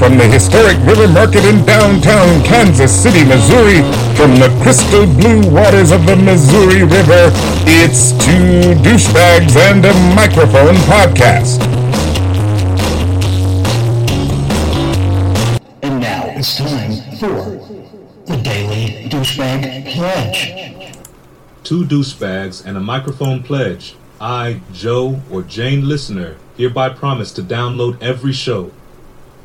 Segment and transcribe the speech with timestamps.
[0.00, 3.82] from the historic River Market in downtown Kansas City, Missouri,
[4.16, 7.30] from the crystal blue waters of the Missouri River,
[7.66, 11.60] it's Two Douchebags and a Microphone podcast.
[15.82, 17.60] And now it's time for
[18.24, 20.94] the Daily Douchebag Pledge.
[21.62, 23.96] Two douchebags and a microphone pledge.
[24.18, 28.70] I, Joe, or Jane listener, hereby promise to download every show.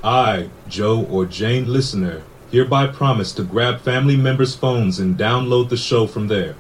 [0.06, 5.78] I, Joe, or Jane listener, hereby promise to grab family members' phones and download the
[5.78, 6.54] show from there.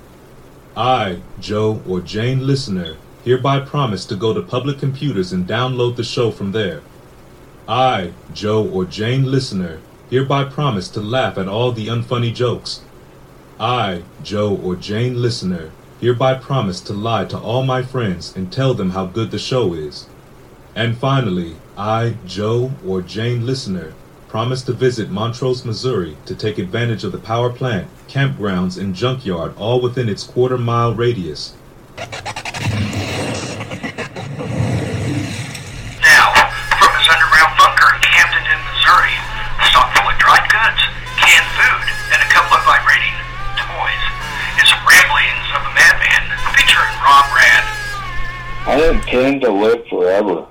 [0.75, 6.03] I, Joe, or Jane listener, hereby promise to go to public computers and download the
[6.03, 6.81] show from there.
[7.67, 12.81] I, Joe, or Jane listener, hereby promise to laugh at all the unfunny jokes.
[13.59, 15.69] I, Joe, or Jane listener,
[16.01, 19.75] hereby promise to lie to all my friends and tell them how good the show
[19.75, 20.07] is.
[20.73, 23.93] And finally, I, Joe, or Jane listener,
[24.29, 29.53] promise to visit Montrose, Missouri to take advantage of the power plant, campgrounds, and junkyard
[29.57, 31.53] all within its quarter mile radius.
[31.99, 32.07] Now,
[36.79, 39.15] from his underground bunker in Camden, Missouri,
[39.67, 40.79] stocked full of dried goods,
[41.19, 43.19] canned food, and a couple of vibrating
[43.59, 44.03] toys,
[44.63, 46.23] it's Ramblings of a Madman,
[46.55, 47.67] featuring Rob Rad.
[48.63, 50.47] I intend to live forever.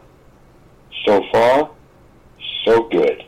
[1.04, 1.70] So far,
[2.64, 3.24] so good.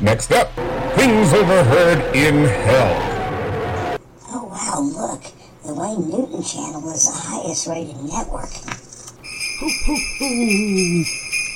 [0.00, 0.50] Next up,
[0.96, 3.98] things overheard in hell.
[4.30, 5.22] Oh wow, look.
[5.66, 8.48] The Wayne Newton channel is the highest rated network.
[8.50, 11.04] Ho, ho, ho!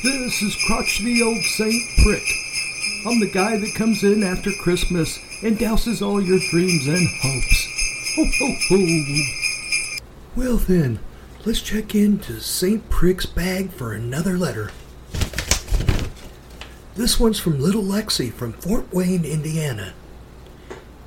[0.02, 2.22] This is crotchety old Saint Prick.
[3.06, 7.68] I'm the guy that comes in after Christmas and douses all your dreams and hopes.
[8.16, 9.22] Ho, ho, ho!
[10.36, 10.98] Well then,
[11.46, 14.72] let's check into Saint Prick's bag for another letter.
[16.96, 19.92] This one's from Little Lexi from Fort Wayne, Indiana.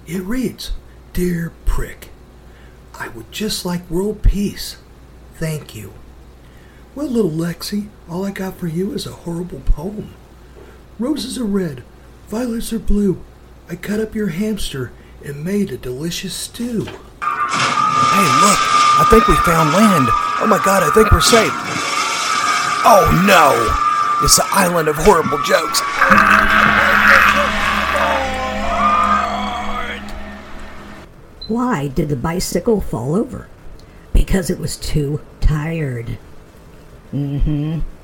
[0.05, 0.71] It reads
[1.13, 2.09] Dear Prick,
[2.93, 4.77] I would just like world peace.
[5.35, 5.93] Thank you.
[6.93, 10.13] Well, little Lexi, all I got for you is a horrible poem.
[10.99, 11.83] Roses are red,
[12.27, 13.23] violets are blue.
[13.67, 14.91] I cut up your hamster
[15.25, 16.85] and made a delicious stew.
[16.85, 18.59] Hey, look,
[18.99, 20.07] I think we found land.
[20.41, 21.51] Oh my god, I think we're safe.
[22.85, 23.88] Oh no!
[24.21, 25.79] It's the island of horrible jokes.
[31.47, 33.47] Why did the bicycle fall over?
[34.13, 36.17] Because it was too tired.
[37.13, 37.79] Mm-hmm.
[37.79, 37.98] Two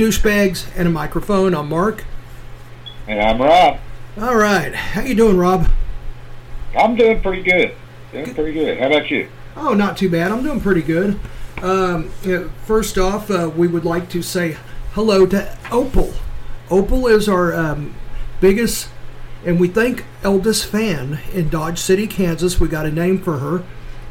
[0.00, 1.54] douchebags and a microphone.
[1.54, 2.04] I'm Mark.
[3.06, 3.78] And I'm Rob.
[4.18, 5.70] All right, how you doing, Rob?
[6.74, 7.74] I'm doing pretty good.
[8.10, 8.78] Doing pretty good.
[8.78, 9.28] How about you?
[9.56, 10.32] Oh, not too bad.
[10.32, 11.20] I'm doing pretty good.
[11.60, 12.08] Um,
[12.64, 14.56] first off, uh, we would like to say
[14.92, 16.14] hello to Opal.
[16.70, 17.94] Opal is our um,
[18.40, 18.88] biggest
[19.44, 22.58] and we think eldest fan in Dodge City, Kansas.
[22.58, 23.64] We got a name for her,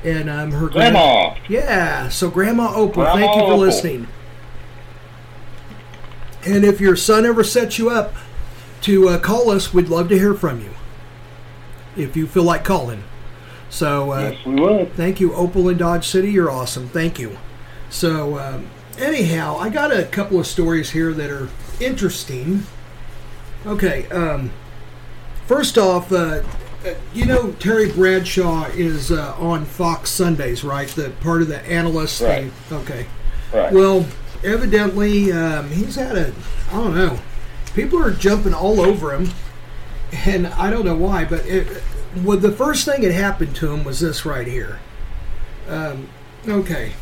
[0.04, 1.36] and um, her grand- Grandma.
[1.48, 3.58] yeah, so Grandma Opal, Grandma thank you for Opal.
[3.58, 4.08] listening.
[6.46, 8.14] And if your son ever sets you up
[8.82, 10.72] to uh, call us, we'd love to hear from you.
[11.98, 13.04] If you feel like calling.
[13.70, 14.94] So uh, Yes, we would.
[14.94, 16.32] thank you, Opal in Dodge City.
[16.32, 16.88] You're awesome.
[16.88, 17.38] Thank you.
[17.90, 18.68] So um,
[18.98, 21.50] anyhow, I got a couple of stories here that are
[21.80, 22.64] interesting.
[23.66, 24.08] Okay.
[24.10, 24.52] Um,
[25.46, 26.42] first off, uh,
[26.86, 30.88] uh, you know Terry Bradshaw is uh, on Fox Sundays, right?
[30.88, 32.22] The part of the analyst.
[32.22, 32.50] Right.
[32.52, 32.78] thing.
[32.80, 33.06] Okay.
[33.54, 33.74] Right.
[33.74, 34.06] Well,
[34.44, 36.34] evidently, um, he's had a,
[36.72, 37.20] I don't know,
[37.74, 39.32] people are jumping all over him,
[40.12, 41.84] and I don't know why, but it,
[42.24, 44.80] well, the first thing that happened to him was this right here.
[45.68, 46.10] Um,
[46.48, 46.94] okay,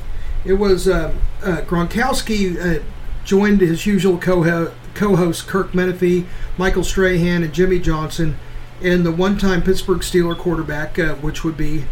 [0.45, 2.83] it was uh, uh, Gronkowski uh,
[3.23, 6.25] joined his usual co co-host Curt Menefee,
[6.57, 8.37] Michael Strahan, and Jimmy Johnson
[8.81, 11.85] and the one-time Pittsburgh Steeler quarterback, uh, which would be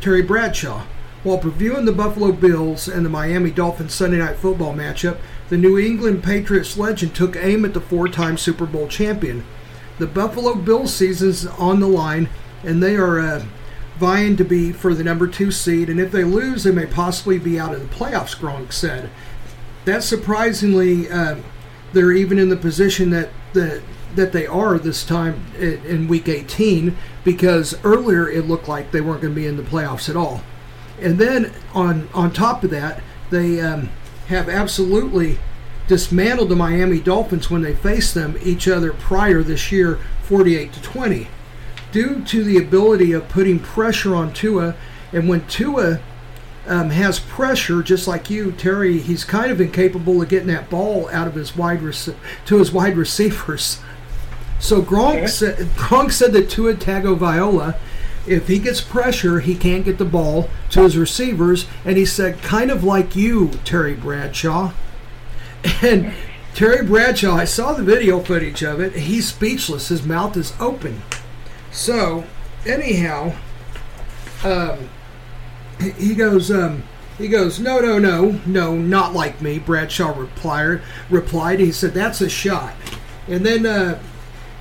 [0.00, 0.84] Terry Bradshaw.
[1.24, 5.18] While previewing the Buffalo Bills and the Miami Dolphins Sunday night football matchup,
[5.48, 9.44] the New England Patriots legend took aim at the four time Super Bowl champion.
[9.98, 12.28] The Buffalo Bills season's on the line,
[12.62, 13.44] and they are uh,
[13.98, 17.38] vying to be for the number two seed, and if they lose, they may possibly
[17.38, 18.36] be out of the playoffs.
[18.36, 19.10] Gronk said.
[19.84, 21.36] That's surprisingly, uh,
[21.92, 23.82] they're even in the position that that
[24.14, 29.00] that they are this time in, in Week 18, because earlier it looked like they
[29.00, 30.42] weren't going to be in the playoffs at all.
[31.00, 33.90] And then on on top of that, they um,
[34.28, 35.38] have absolutely
[35.86, 40.82] dismantled the Miami Dolphins when they faced them each other prior this year, 48 to
[40.82, 41.28] 20,
[41.90, 44.76] due to the ability of putting pressure on Tua.
[45.12, 46.00] And when Tua
[46.66, 51.08] um, has pressure, just like you, Terry, he's kind of incapable of getting that ball
[51.08, 53.80] out of his wide rec- to his wide receivers.
[54.60, 57.78] So Gronk, said, Gronk said that Tua Tagovailoa,
[58.28, 62.42] if he gets pressure, he can't get the ball to his receivers, and he said,
[62.42, 64.72] kind of like you, Terry Bradshaw.
[65.82, 66.14] And
[66.54, 68.94] Terry Bradshaw, I saw the video footage of it.
[68.94, 69.88] He's speechless.
[69.88, 71.02] His mouth is open.
[71.70, 72.24] So,
[72.64, 73.34] anyhow,
[74.44, 74.88] um,
[75.80, 76.84] he- goes, um,
[77.16, 79.58] he goes, no, no, no, no, not like me.
[79.58, 80.80] Bradshaw replied.
[81.10, 81.60] Replied.
[81.60, 82.74] He said, that's a shot.
[83.26, 84.00] And then uh,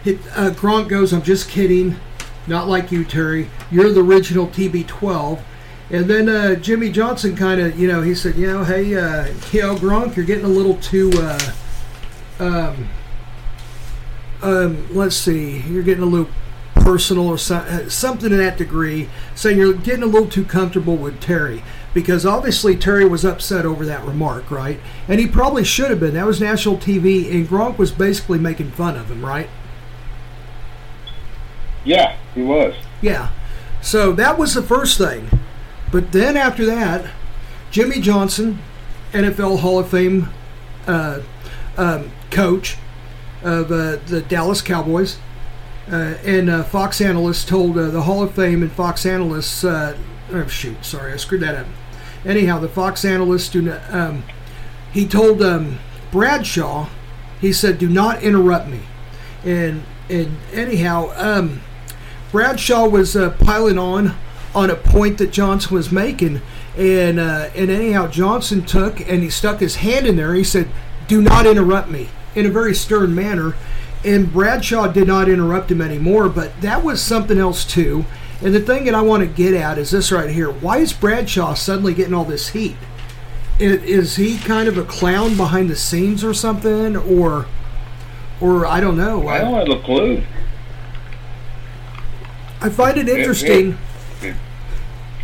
[0.04, 1.96] he, uh, Gronk goes, I'm just kidding.
[2.48, 3.50] Not like you, Terry.
[3.70, 5.42] You're the original TB12.
[5.90, 9.28] And then uh, Jimmy Johnson kind of, you know, he said, you know, hey, uh,
[9.52, 11.54] you know, Gronk, you're getting a little too, uh,
[12.40, 12.90] um,
[14.42, 16.30] um, let's see, you're getting a little
[16.76, 20.98] personal or so, uh, something in that degree, saying you're getting a little too comfortable
[20.98, 21.64] with Terry.
[21.94, 24.80] Because obviously Terry was upset over that remark, right?
[25.08, 26.14] And he probably should have been.
[26.14, 29.50] That was national TV, and Gronk was basically making fun of him, right?
[31.84, 32.76] Yeah, he was.
[33.02, 33.32] Yeah.
[33.82, 35.30] So that was the first thing.
[35.92, 37.10] But then after that,
[37.72, 38.60] Jimmy Johnson,
[39.12, 40.30] NFL Hall of Fame
[40.86, 41.22] uh,
[41.78, 42.78] um, coach
[43.44, 45.18] of uh, the Dallas Cowboys,
[45.92, 49.98] uh, and uh, Fox analysts told uh, the Hall of Fame and Fox analysts, uh,
[50.32, 51.68] oh shoot, sorry, I screwed that up.
[52.26, 53.06] Anyhow, the Fox
[53.62, 54.24] not, um,
[54.92, 55.80] he told um,
[56.12, 56.90] Bradshaw,
[57.40, 58.82] he said, "Do not interrupt me."
[59.46, 61.62] And and anyhow, um,
[62.32, 64.16] Bradshaw was uh, piling on
[64.54, 66.42] on a point that Johnson was making,
[66.78, 70.34] and uh, and anyhow Johnson took and he stuck his hand in there.
[70.34, 70.70] He said,
[71.08, 73.56] "Do not interrupt me," in a very stern manner.
[74.06, 76.30] And Bradshaw did not interrupt him anymore.
[76.30, 78.06] But that was something else too.
[78.42, 80.94] And the thing that I want to get at is this right here: Why is
[80.94, 82.76] Bradshaw suddenly getting all this heat?
[83.60, 87.48] Is he kind of a clown behind the scenes or something, or
[88.40, 89.28] or I don't know.
[89.28, 90.24] I don't have a clue.
[92.62, 93.78] I find it interesting.
[94.22, 94.36] it-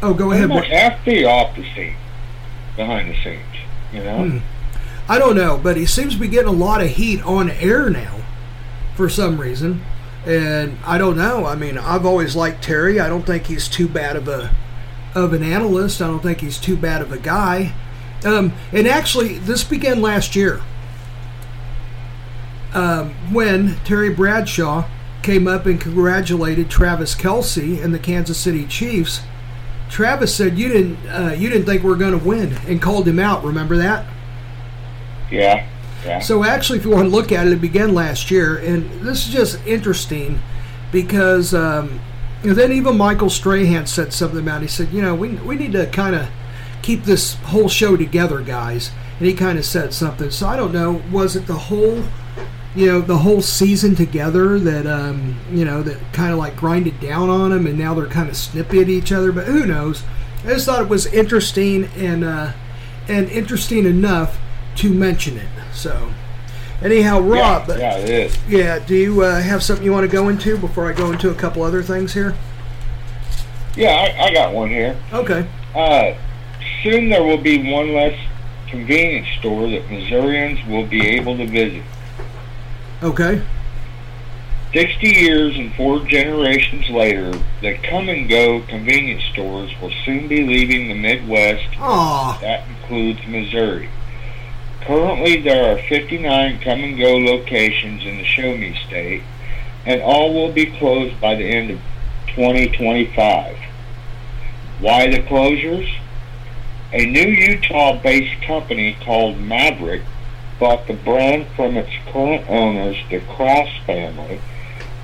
[0.02, 0.50] oh, go ahead.
[0.50, 1.96] have to be off the scene,
[2.76, 3.42] behind the scenes.
[3.92, 4.28] You know.
[4.28, 4.38] Hmm.
[5.08, 7.90] I don't know, but he seems to be getting a lot of heat on air
[7.90, 8.18] now,
[8.96, 9.84] for some reason.
[10.26, 11.46] And I don't know.
[11.46, 13.00] I mean, I've always liked Terry.
[13.00, 14.56] I don't think he's too bad of a
[15.14, 16.02] of an analyst.
[16.02, 17.74] I don't think he's too bad of a guy.
[18.26, 20.62] Um, and actually, this began last year
[22.74, 24.88] um, when Terry Bradshaw
[25.24, 29.22] came up and congratulated Travis Kelce and the Kansas City Chiefs.
[29.90, 33.08] Travis said, "You didn't, uh, you didn't think we are going to win," and called
[33.08, 33.44] him out.
[33.44, 34.06] Remember that?
[35.32, 35.66] Yeah.
[36.06, 36.20] Yeah.
[36.20, 39.26] So actually, if you want to look at it, it began last year, and this
[39.28, 40.42] is just interesting
[40.92, 42.02] because um,
[42.44, 44.62] then even Michael Strahan said something about.
[44.62, 44.66] It.
[44.66, 46.28] He said, you know, we we need to kind of
[46.82, 48.92] keep this whole show together, guys.
[49.18, 50.30] And he kind of said something.
[50.30, 51.02] So I don't know.
[51.12, 52.04] Was it the whole,
[52.76, 57.00] you know, the whole season together that um, you know that kind of like grinded
[57.00, 59.32] down on them, and now they're kind of snippy at each other.
[59.32, 60.04] But who knows?
[60.44, 62.54] I just thought it was interesting and uh,
[63.08, 64.40] and interesting enough
[64.78, 65.48] to mention it.
[65.72, 66.12] So,
[66.82, 68.38] anyhow, Rob, yeah, yeah, it is.
[68.48, 71.30] yeah, do you uh, have something you want to go into before I go into
[71.30, 72.36] a couple other things here?
[73.76, 74.98] Yeah, I, I got one here.
[75.12, 75.48] Okay.
[75.76, 76.14] Uh,
[76.84, 78.20] soon there will be one less
[78.68, 81.84] convenience store that Missourians will be able to visit.
[83.04, 83.42] Okay.
[84.72, 90.44] 60 years and four generations later, the Kum and Go convenience stores will soon be
[90.44, 91.68] leaving the Midwest.
[91.80, 92.40] Aw.
[92.40, 93.90] That includes Missouri.
[94.82, 99.24] Currently, there are 59 Kum and Go locations in the Show Me State,
[99.86, 101.80] and all will be closed by the end of
[102.28, 103.58] 2025.
[104.80, 105.94] Why the closures?
[106.94, 110.04] A new Utah based company called Maverik
[110.60, 114.40] bought the brand from its current owners, the Krause family,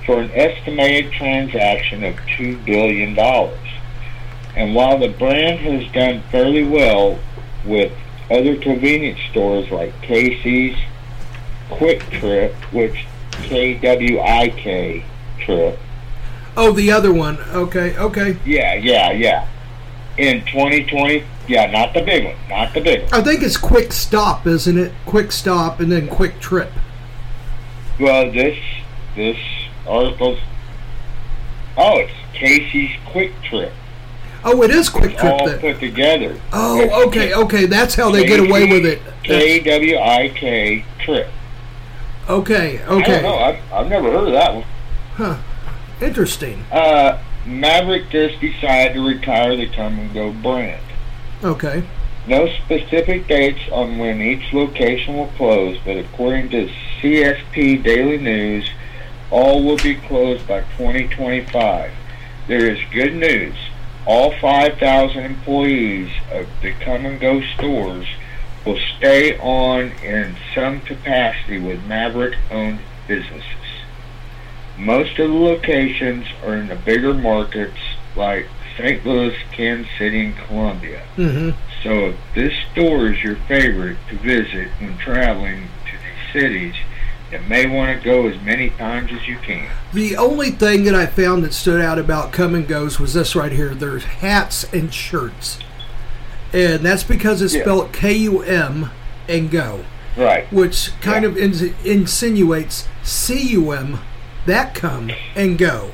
[0.06, 3.18] for an estimated transaction of $2 billion.
[4.56, 7.18] And while the brand has done fairly well
[7.64, 7.92] with
[8.30, 10.76] other convenience stores like Casey's,
[11.68, 15.04] Quick Trip, which KWIK
[15.40, 15.78] Trip,
[16.56, 17.38] Oh, the other one.
[17.38, 18.36] Okay, okay.
[18.44, 19.48] Yeah, yeah, yeah.
[20.18, 23.12] In 2020, yeah, not the big one, not the big one.
[23.12, 24.92] I think it's Quick Stop, isn't it?
[25.04, 26.70] Quick Stop and then Quick Trip.
[27.98, 28.56] Well, this
[29.16, 29.36] this
[29.86, 30.38] article's
[31.76, 33.72] oh, it's Casey's Quick Trip.
[34.44, 35.58] Oh, it is Quick It's Trip all then.
[35.58, 36.40] put together.
[36.52, 37.66] Oh, okay, okay.
[37.66, 39.02] That's how they get away with it.
[39.24, 41.28] K W I K Trip.
[42.28, 43.34] Okay, I don't know.
[43.34, 43.42] okay.
[43.42, 44.64] I've, I've never heard of that one.
[45.14, 45.38] Huh.
[46.00, 46.64] Interesting.
[46.70, 50.80] Uh, Maverik just decided to retire the Kum and Go brand.
[51.42, 51.82] Okay.
[52.26, 56.70] No specific dates on when each location will close, but according to
[57.00, 58.68] CSP Daily News,
[59.30, 61.92] all will be closed by 2025.
[62.46, 63.56] There is good news.
[64.06, 68.06] All 5,000 employees of the Kum and Go stores
[68.66, 73.44] will stay on in some capacity with Maverik owned businesses.
[74.78, 77.78] Most of the locations are in the bigger markets
[78.16, 78.46] like
[78.76, 79.04] St.
[79.04, 81.02] Louis, Kansas City, and Columbia.
[81.16, 81.50] hmm
[81.82, 86.74] So if this store is your favorite to visit when traveling to these cities,
[87.32, 89.68] you may want to go as many times as you can.
[89.92, 93.36] The only thing that I found that stood out about Kum and Goes was this
[93.36, 93.74] right here.
[93.74, 95.58] There's hats and shirts.
[96.52, 97.62] And that's because it's Yeah.
[97.62, 98.90] spelled K U M
[99.28, 99.84] and Go,
[100.16, 100.52] Right.
[100.52, 104.00] which kind of ins- insinuates C U M,
[104.46, 105.92] that come and go.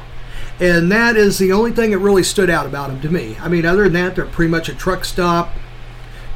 [0.59, 3.37] And that is the only thing that really stood out about them to me.
[3.41, 5.53] I mean, other than that, they're pretty much a truck stop.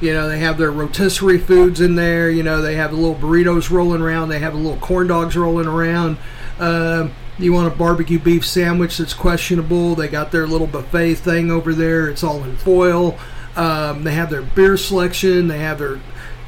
[0.00, 2.30] You know, they have their rotisserie foods in there.
[2.30, 4.28] You know, they have the little burritos rolling around.
[4.28, 6.18] They have the little corn dogs rolling around.
[6.58, 9.94] Um, you want a barbecue beef sandwich that's questionable?
[9.94, 12.08] They got their little buffet thing over there.
[12.08, 13.18] It's all in foil.
[13.56, 15.48] Um, they have their beer selection.
[15.48, 16.00] They have their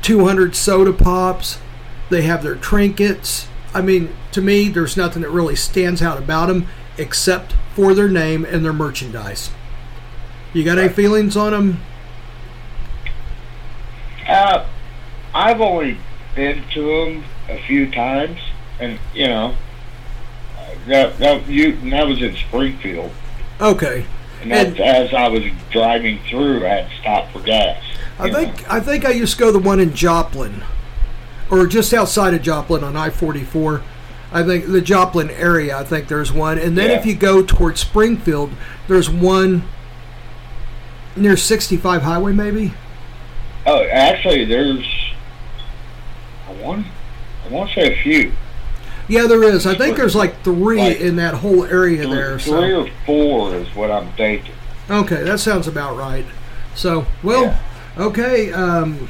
[0.02, 1.58] 200 soda pops.
[2.10, 3.48] They have their trinkets.
[3.74, 8.08] I mean, to me, there's nothing that really stands out about them except for their
[8.08, 9.50] name and their merchandise.
[10.52, 11.80] You got any feelings on them?
[14.28, 14.66] Uh,
[15.34, 15.96] I've only
[16.34, 18.38] been to them a few times,
[18.78, 19.54] and you know,
[20.86, 23.10] that that you that was in Springfield,
[23.60, 24.04] Okay.
[24.42, 27.82] and And- as I was driving through, I had to stop for gas.
[28.18, 28.38] I you know.
[28.38, 30.62] think I think I used to go to the one in Joplin,
[31.50, 33.82] or just outside of Joplin on I-44.
[34.32, 35.76] I think the Joplin area.
[35.76, 36.98] I think there's one, and then Yeah.
[36.98, 38.50] if you go towards Springfield,
[38.88, 39.64] there's one
[41.16, 42.72] near 65 Highway, maybe.
[43.66, 44.84] Oh, actually, there's
[46.48, 46.86] I want
[47.46, 48.32] I want to say a few,
[49.08, 49.66] Yeah, there is.
[49.66, 52.38] I think there's like three Like, in that whole area three, there.
[52.38, 54.54] three or four is what I'm thinking.
[54.90, 56.24] Okay, that sounds about right.
[56.74, 57.58] So, well,
[57.98, 59.08] okay, um,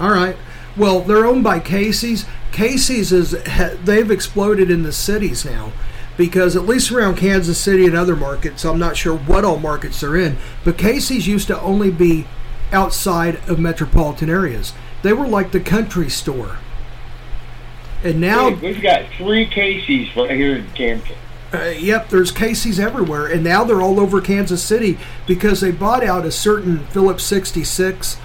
[0.00, 0.36] all right.
[0.76, 2.26] Well, they're owned by Casey's.
[2.50, 5.72] Casey's is ha- they've exploded in the cities now
[6.16, 10.00] because at least around Kansas City and other markets, I'm not sure what all markets
[10.00, 12.26] they're in, but Casey's used to only be
[12.70, 14.72] outside of metropolitan areas.
[15.02, 16.58] They were like the country store.
[18.04, 21.16] And now we've got three Casey's right here in Camden.
[21.54, 26.02] uh, yep, there's Casey's everywhere, and now they're all over Kansas City because they bought
[26.02, 28.16] out a certain Phillips 66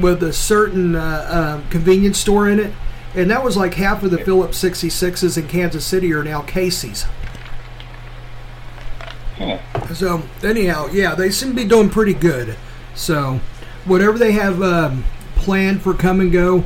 [0.00, 2.72] with a certain uh, um, convenience store in it,
[3.14, 7.06] and that was like half of the Phillips 66s in Kansas City are now Casey's.
[9.36, 9.58] Huh.
[9.94, 12.56] So anyhow, yeah, they seem to be doing pretty good.
[12.94, 13.40] So
[13.84, 16.64] whatever they have um, planned for Kum and Go,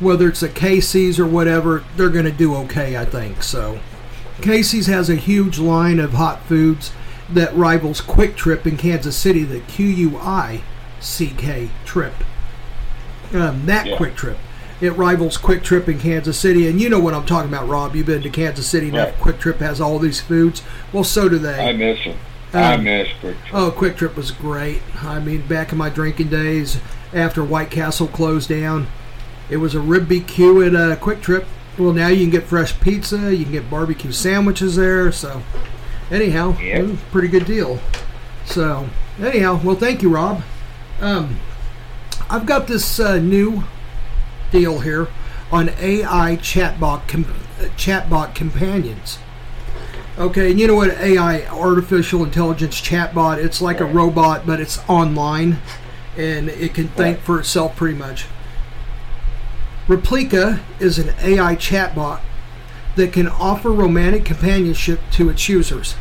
[0.00, 3.42] whether it's a Casey's or whatever, they're going to do okay, I think.
[3.42, 3.80] So
[4.40, 6.92] Casey's has a huge line of hot foods
[7.28, 10.62] that rivals Quick Trip in Kansas City, the Q U I
[11.00, 12.14] C K Trip.
[13.34, 13.96] Um, that Yeah.
[13.96, 14.36] Quick Trip.
[14.80, 17.96] It rivals Quick Trip in Kansas City, and you know what I'm talking about, Rob.
[17.96, 18.90] You've been to Kansas City.
[18.90, 19.12] Right.
[19.20, 20.62] Quick Trip has all these foods.
[20.92, 21.68] Well, so do they.
[21.68, 22.16] I miss them.
[22.54, 23.54] I Um, miss Quick Trip.
[23.54, 24.80] Oh, Quick Trip was great.
[25.02, 26.78] I mean, back in my drinking days,
[27.12, 28.86] after White Castle closed down,
[29.50, 31.44] it was a rib BQ at uh, Quick Trip.
[31.76, 35.10] Well, now you can get fresh pizza, you can get barbecue sandwiches there.
[35.12, 35.42] So,
[36.10, 36.78] anyhow, Yep.
[36.78, 37.80] it was a pretty good deal.
[38.44, 38.88] So,
[39.20, 40.42] anyhow, well, thank you, Rob.
[41.00, 41.36] Um,
[42.30, 43.64] I've got this uh, new
[44.50, 45.08] deal here
[45.50, 47.24] on AI chatbot com-
[47.76, 49.18] chatbot companions.
[50.18, 53.42] Okay, and you know what AI artificial intelligence chatbot?
[53.42, 55.58] It's like a robot, but it's online,
[56.16, 58.26] and it can think for itself pretty much.
[59.86, 62.20] Replika is an AI chatbot
[62.96, 65.94] that can offer romantic companionship to its users.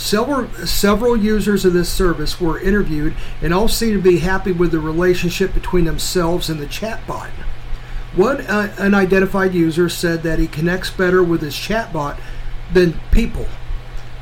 [0.00, 4.72] Several several users of this service were interviewed, and all seem to be happy with
[4.72, 7.28] the relationship between themselves and the chatbot.
[8.16, 12.18] One uh, unidentified user said that he connects better with his chatbot
[12.72, 13.46] than people.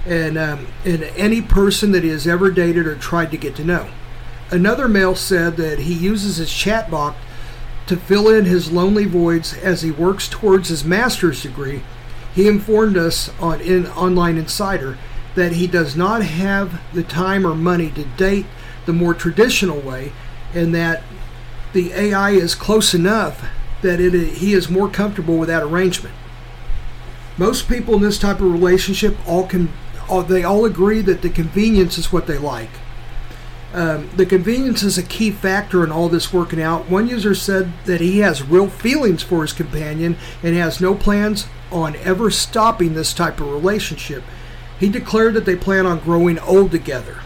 [0.04, 3.64] and um, and any person that he has ever dated or tried to get to
[3.64, 3.88] know.
[4.50, 7.14] Another male said that he uses his chatbot
[7.86, 11.82] to fill in his lonely voids as he works towards his master's degree.
[12.34, 14.98] He informed us on in Online Insider
[15.38, 18.46] that he does not have the time or money to date
[18.86, 20.12] the more traditional way,
[20.52, 21.02] and that
[21.72, 23.46] the AI is close enough
[23.82, 26.14] that it, he is more comfortable with that arrangement.
[27.36, 29.72] Most people in this type of relationship all can
[30.08, 32.70] all, they all agree that the convenience is what they like.
[33.72, 36.88] Um, the convenience is a key factor in all this working out.
[36.88, 41.46] One user said that he has real feelings for his companion and has no plans
[41.70, 44.24] on ever stopping this type of relationship.
[44.78, 47.18] He declared that they plan on growing old together.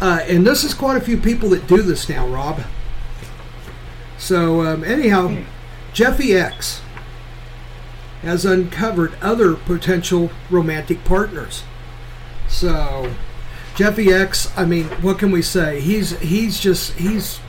[0.00, 2.62] Uh, and this is quite a few people that do this now, Rob.
[4.18, 5.44] So, um, anyhow,
[5.92, 6.80] Jeffy X
[8.22, 11.62] has uncovered other potential romantic partners.
[12.48, 13.14] So,
[13.74, 15.80] Jeffy X, I mean, what can we say?
[15.80, 17.40] He's he's just he's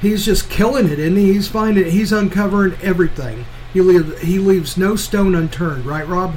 [0.00, 1.32] he's just killing it, and he?
[1.32, 3.44] he's finding he's uncovering everything.
[3.72, 6.36] He leaves he leaves no stone unturned, right, Rob?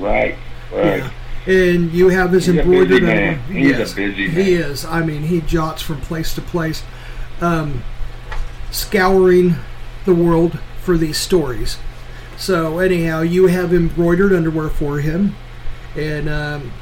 [0.00, 0.36] Right.
[0.72, 0.98] Right.
[0.98, 1.10] Yeah.
[1.46, 2.88] And you have his He's a embroidered.
[2.88, 3.38] busy man.
[3.44, 4.70] He's a yes, busy He man.
[4.70, 4.84] is.
[4.84, 6.82] I mean, he jots from place to place,
[7.40, 7.82] um,
[8.70, 9.56] scouring
[10.04, 11.78] the world for these stories.
[12.36, 15.34] So anyhow, you have embroidered underwear for him,
[15.96, 16.72] and um,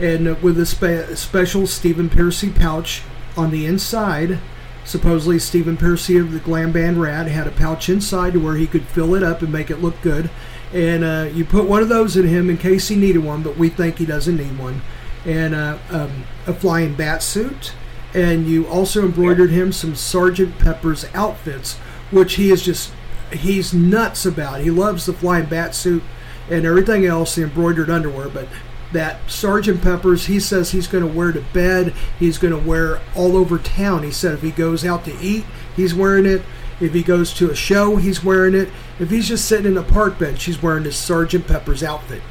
[0.00, 3.02] and with a spe- special Stephen Pearcy pouch
[3.36, 4.38] on the inside.
[4.84, 8.66] Supposedly, Stephen Pearcy of the glam band Ratt had a pouch inside to where he
[8.66, 10.28] could fill it up and make it look good.
[10.72, 13.56] And uh, you put one of those in him in case he needed one, but
[13.56, 14.80] we think he doesn't need one.
[15.24, 17.72] And uh, um, a flying bat suit.
[18.14, 21.76] And you also embroidered him some Sergeant Pepper's outfits,
[22.10, 22.92] which he is just,
[23.32, 24.60] he's nuts about.
[24.60, 26.02] He loves the flying bat suit
[26.50, 28.48] and everything else, the embroidered underwear, but
[28.92, 31.94] that Sergeant Pepper's, he says he's going to wear to bed.
[32.18, 34.02] He's going to wear all over town.
[34.02, 36.42] He said if he goes out to eat, he's wearing it.
[36.80, 38.68] If he goes to a show, he's wearing it.
[39.02, 42.22] If he's just sitting in a park bench, he's wearing his Sergeant Pepper's outfit.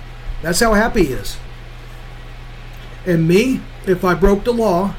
[0.41, 1.35] That's how happy he is.
[3.05, 4.95] And me, if I broke the law,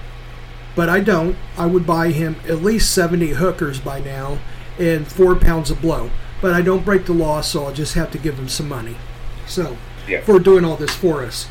[0.77, 4.39] but I don't, I would buy him at least 70 hookers by now
[4.79, 6.11] and four pounds of blow.
[6.43, 8.97] But I don't break the law, so I'll just have to give him some money.
[9.47, 10.21] So, Yeah.
[10.21, 11.49] for doing all this for us.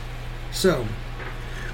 [0.52, 0.86] So,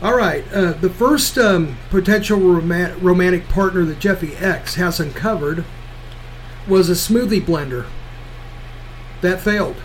[0.02, 0.46] all right.
[0.54, 5.66] Uh, the first um, potential roma- romantic partner that Jeffy X has uncovered
[6.66, 7.88] was a smoothie blender.
[9.22, 9.76] That failed.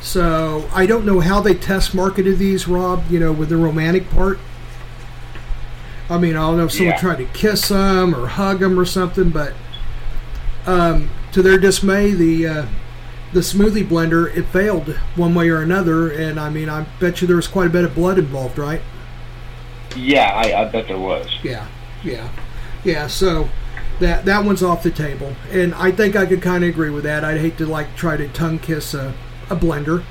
[0.00, 3.04] So I don't know how they test marketed these, Rob.
[3.10, 4.38] You know, with the romantic part.
[6.10, 7.00] I mean, I don't know if someone Yeah.
[7.00, 9.52] tried to kiss them or hug them or something, but
[10.66, 12.66] um, to their dismay, the uh,
[13.32, 16.10] the smoothie blender it failed one way or another.
[16.10, 18.80] And I mean, I bet you there was quite a bit of blood involved, right?
[19.96, 21.26] Yeah, I, I bet there was.
[21.42, 21.66] Yeah,
[22.04, 22.28] yeah,
[22.84, 23.06] yeah.
[23.06, 23.48] So
[24.00, 27.04] that that one's off the table, and I think I could kind of agree with
[27.04, 27.24] that.
[27.24, 29.14] I'd hate to like try to tongue kiss a,
[29.50, 30.04] a blender.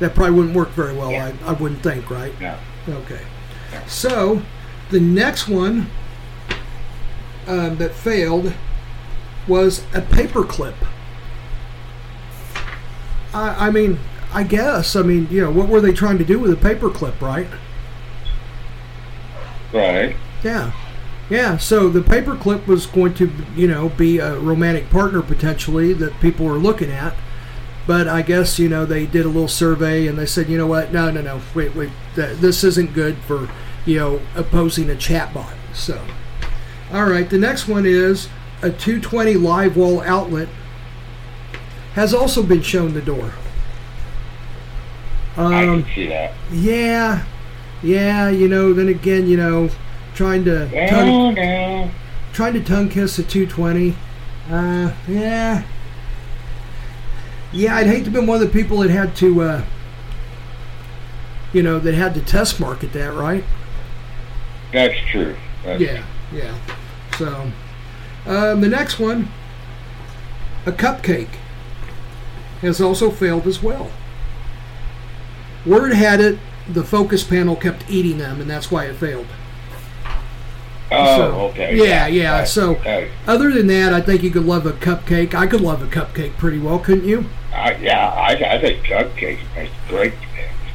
[0.00, 1.12] That probably wouldn't work very well.
[1.12, 1.32] Yeah.
[1.44, 2.38] I, I wouldn't think, right?
[2.40, 2.58] No.
[2.88, 3.20] Okay.
[3.86, 4.42] So
[4.90, 5.88] the next one
[7.46, 8.52] um, that failed
[9.46, 10.74] was a paper clip.
[13.32, 13.98] I, I mean,
[14.32, 14.96] I guess.
[14.96, 17.46] I mean, you know, what were they trying to do with a paper clip, right?
[19.72, 20.16] Right.
[20.42, 20.72] Yeah.
[21.32, 26.20] Yeah, so the paperclip was going to, you know, be a romantic partner potentially that
[26.20, 27.14] people were looking at.
[27.86, 30.66] But I guess, you know, they did a little survey and they said, you know
[30.66, 33.48] what, no, no, no, wait, wait, th- this isn't good for,
[33.86, 35.54] you know, opposing a chatbot.
[35.72, 36.04] So,
[36.92, 38.28] all right, the next one is
[38.60, 40.50] a 220 live wall outlet
[41.94, 43.32] has also been shown the door.
[45.50, 46.34] I Um, can see that.
[46.50, 47.24] yeah,
[47.82, 48.28] yeah.
[48.28, 49.70] You know, then again, you know,
[50.14, 51.90] trying to tongue,
[52.32, 53.96] trying to tongue kiss a 220.
[54.50, 55.64] Uh, yeah,
[57.52, 57.76] yeah.
[57.76, 59.64] I'd hate to be one of the people that had to, uh,
[61.52, 63.44] you know, that had to test market that, right?
[64.72, 65.36] That's true.
[65.64, 66.58] That's Yeah, yeah.
[67.18, 67.52] So,
[68.26, 69.28] um, the next one,
[70.66, 71.36] a cupcake,
[72.62, 73.90] has also failed as well.
[75.66, 79.26] Word had it the focus panel kept eating them, and that's why it failed.
[80.94, 81.76] Oh, So, okay.
[81.76, 82.48] yeah, yeah, Right.
[82.48, 82.76] so-.
[83.26, 85.34] Other than that, I think you could love a cupcake.
[85.34, 87.26] I could love a cupcake pretty well, couldn't you?
[87.54, 90.14] I, yeah, I, I think cupcakes make great.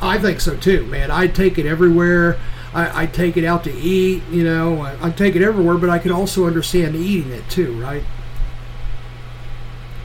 [0.01, 1.09] I think so too, man.
[1.11, 2.37] I'd take it everywhere.
[2.73, 4.81] I, I'd take it out to eat, you know.
[4.81, 8.03] I- I'd take it everywhere, but I could also understand eating it too, right?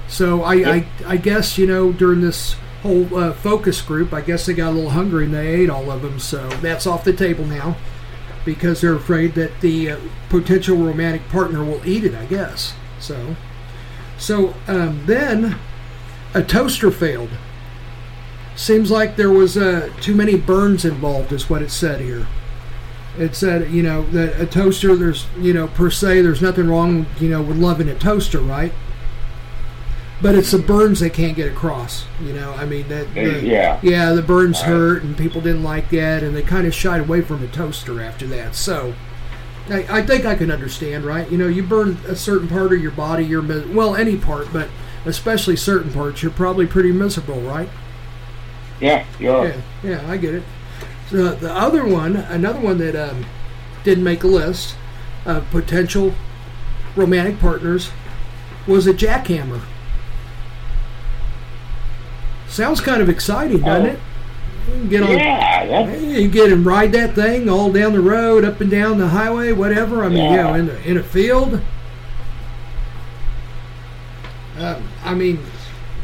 [0.08, 4.12] So I, I, I guess you know during this whole uh, focus group.
[4.12, 6.86] I guess they got a little hungry and they ate all of them, so that's
[6.86, 7.76] off the table now
[8.44, 12.14] because they're afraid that the uh, potential romantic partner will eat it.
[12.14, 13.36] I guess so.
[14.18, 15.58] So um, then
[16.34, 17.30] a toaster failed.
[18.54, 22.26] Seems like there was uh, too many burns involved, is what it said here.
[23.18, 27.06] It said, you know, that a toaster, there's, you know, per se, there's nothing wrong,
[27.18, 28.72] you know, with loving a toaster, right?
[30.22, 32.52] But it's the burns they can't get across, you know.
[32.52, 33.80] I mean, that, the, yeah.
[33.82, 34.68] yeah, the burns Right.
[34.68, 38.00] hurt, and people didn't like that, and they kind of shied away from a toaster
[38.00, 38.54] after that.
[38.54, 38.94] So,
[39.68, 41.28] I, I think I can understand, right?
[41.30, 44.46] You know, you burn a certain part of your body, you're mis- well, any part,
[44.52, 44.68] but
[45.04, 47.68] especially certain parts, you're probably pretty miserable, right?
[48.80, 49.04] Yeah.
[49.18, 50.42] Yeah, yeah, I get it.
[51.10, 53.26] So the other one, another one that um,
[53.84, 54.76] didn't make a list
[55.24, 56.14] of potential
[56.96, 57.90] romantic partners
[58.68, 59.60] was a jackhammer.
[62.52, 63.92] Sounds kind of exciting, doesn't Oh.
[63.92, 63.98] it?
[64.68, 68.44] You can get on, Yeah, you get and ride that thing all down the road,
[68.44, 70.04] up and down the highway, whatever.
[70.04, 71.60] I mean, you know, in the, in a field.
[74.58, 75.40] Um, I mean,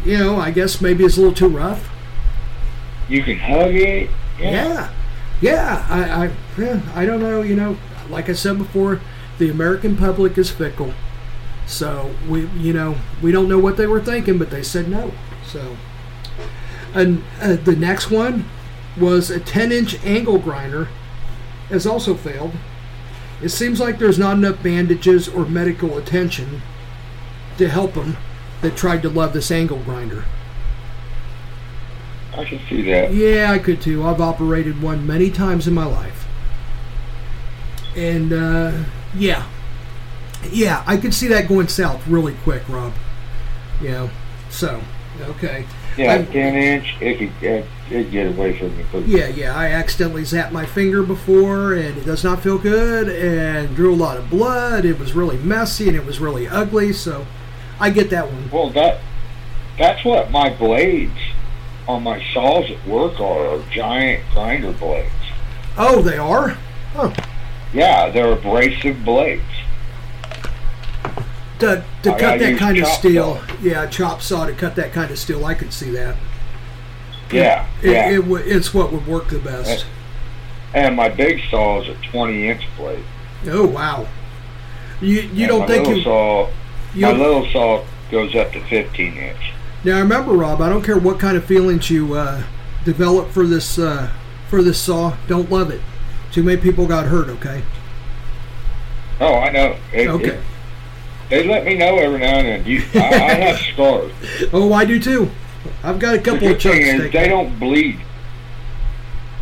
[0.04, 1.88] you know, I guess maybe it's a little too rough.
[3.08, 4.10] you can hug it.
[4.40, 4.90] Yeah,
[5.40, 5.86] yeah.
[5.88, 7.42] I, I, yeah, I don't know.
[7.42, 7.76] You know,
[8.08, 9.00] like I said before,
[9.38, 10.94] the American public is fickle.
[11.66, 15.12] So we, you know, we don't know what they were thinking, but they said no.
[15.46, 15.76] So,
[16.94, 18.44] and uh, the next one
[18.98, 20.88] was a 10-inch angle grinder,
[21.68, 22.52] has also failed.
[23.40, 26.62] It seems like there's not enough bandages or medical attention
[27.58, 28.16] to help them
[28.62, 30.24] that tried to love this angle grinder.
[32.36, 33.12] I can see that.
[33.12, 34.04] Yeah, I could too.
[34.04, 36.26] I've operated one many times in my life.
[37.96, 39.46] And uh, yeah,
[40.50, 42.92] yeah, I could see that going south really quick, Rob.
[43.80, 44.10] You know,
[44.50, 44.80] so
[45.20, 45.64] okay.
[45.96, 46.96] Yeah, I- ten inch.
[47.00, 48.84] It could it, get away from me.
[49.06, 49.56] Yeah, yeah.
[49.56, 53.96] I accidentally zapped my finger before, and it does not feel good, and drew a
[53.96, 54.84] lot of blood.
[54.84, 56.92] It was really messy, and it was really ugly.
[56.92, 57.26] So,
[57.80, 58.50] I get that one.
[58.50, 59.00] Well, that
[59.78, 61.18] that's what my blades
[61.86, 65.10] on my saws at work are, are giant grinder blades.
[65.76, 66.56] Oh, they are.
[66.96, 67.14] Oh,
[67.72, 69.42] Yeah, they're abrasive blades.
[71.60, 73.36] To, to I cut that kind of steel.
[73.36, 73.54] saw.
[73.62, 75.44] Yeah, chop saw to cut that kind of steel.
[75.44, 76.16] I could see that.
[77.32, 78.10] Yeah, It, yeah.
[78.10, 79.84] it, w- it's what would work the best.
[80.74, 83.04] and my big saw is a twenty inch blade.
[83.46, 84.06] Oh wow!
[85.00, 86.50] You you And don't my think little you, saw
[86.94, 89.52] you my little saw goes up to fifteen inch.
[89.84, 90.60] now remember Rob?
[90.62, 92.42] I don't care what kind of feelings you uh,
[92.84, 94.10] develop for this uh,
[94.48, 95.16] for this saw.
[95.26, 95.82] Don't love it.
[96.32, 97.28] Too many people got hurt.
[97.28, 97.62] Okay.
[99.20, 99.76] Oh, I know.
[99.92, 100.40] It, Okay.
[101.30, 102.66] They let me know every now and then.
[102.66, 104.12] You, I, I have scars.
[104.52, 105.30] Oh, I do too.
[105.82, 106.78] I've got a couple of chunks.
[106.86, 107.98] is they don't bleed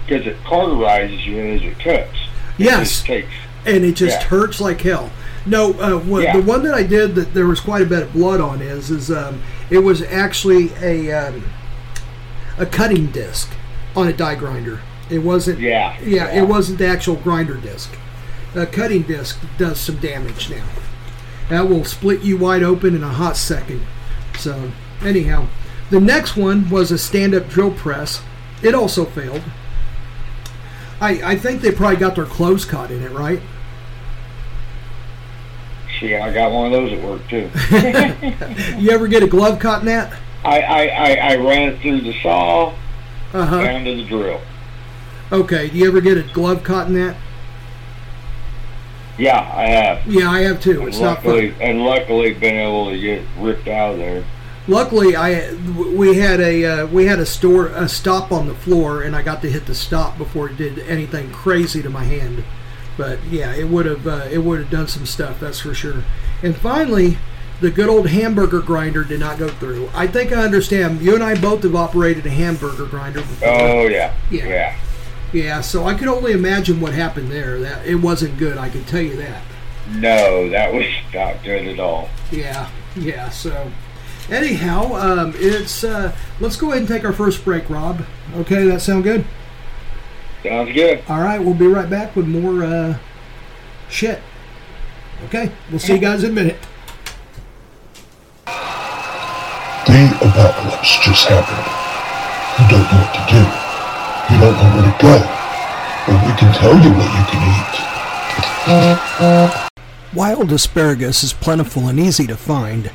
[0.06, 2.16] because it cauterizes you as it cuts.
[2.58, 3.04] It Yes.
[3.08, 4.26] and it just Yeah.
[4.28, 5.10] hurts like hell.
[5.44, 6.36] No, uh, what, Yeah.
[6.36, 8.90] the one that I did that there was quite a bit of blood on is
[8.90, 11.44] is um, it was actually a um,
[12.58, 13.50] a cutting disc
[13.94, 14.80] on a die grinder.
[15.10, 15.60] It wasn't.
[15.60, 16.42] Yeah, Yeah, yeah.
[16.42, 17.90] it wasn't the actual grinder disc.
[18.54, 20.64] A cutting disc does some damage now.
[21.48, 23.82] That will split you wide open in a hot second.
[24.38, 25.46] So anyhow,
[25.90, 28.22] the next one was a stand-up drill press.
[28.62, 29.42] It also failed.
[31.00, 33.40] I, I think they probably got their clothes caught in it, right?
[36.00, 37.48] See, I got one of those at work too.
[38.80, 40.12] You ever get a glove caught in that?
[40.44, 42.74] I, I, I, I ran it through the saw
[43.32, 43.62] Uh huh.
[43.62, 44.40] down to the drill.
[45.32, 45.68] Okay.
[45.70, 47.16] Do you ever get a glove caught in that?
[49.18, 50.06] Yeah, I have.
[50.06, 50.80] Yeah, I have too.
[50.80, 51.62] And It's not luckily, fun.
[51.62, 54.24] and luckily, been able to get ripped out of there.
[54.68, 55.52] Luckily, I
[55.94, 59.22] we had a uh, we had a store a stop on the floor, and I
[59.22, 62.42] got to hit the stop before it did anything crazy to my hand.
[62.96, 65.38] But yeah, it would have uh, it would have done some stuff.
[65.38, 66.02] That's for sure.
[66.42, 67.16] And finally,
[67.60, 69.88] the good old hamburger grinder did not go through.
[69.94, 71.00] I think I understand.
[71.00, 73.48] You and I both have operated a hamburger grinder before.
[73.48, 74.46] Oh yeah, Yeah.
[74.48, 74.76] yeah.
[75.36, 77.60] Yeah, so I could only imagine what happened there.
[77.60, 78.56] That it wasn't good.
[78.56, 79.42] I can tell you that.
[79.90, 82.08] No, that was not good at all.
[82.32, 83.28] Yeah, yeah.
[83.28, 83.70] So,
[84.30, 88.02] anyhow, um, it's uh, let's go ahead and take our first break, Rob.
[88.34, 89.26] Okay, that sound good?
[90.42, 91.04] Sounds good.
[91.06, 92.98] All right, we'll be right back with more uh,
[93.90, 94.22] shit.
[95.26, 96.56] Okay, we'll see you guys in a minute.
[98.46, 101.66] The apocalypse just happened.
[102.58, 103.65] You don't know what to do.
[104.36, 105.16] You don't know where to go.
[106.06, 107.40] But we can tell you what you can
[109.56, 109.70] eat.
[110.14, 112.90] Wild asparagus is plentiful and easy to find.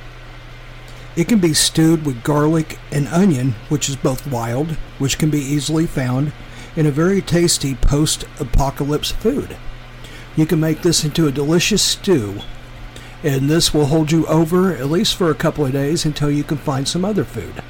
[1.15, 5.39] It can be stewed with garlic and onion, which is both wild, which can be
[5.39, 6.32] easily found,
[6.75, 9.58] and a very tasty post apocalypse food.
[10.36, 12.41] You can make this into a delicious stew,
[13.23, 16.43] and this will hold you over at least for a couple of days until you
[16.43, 17.63] can find some other food.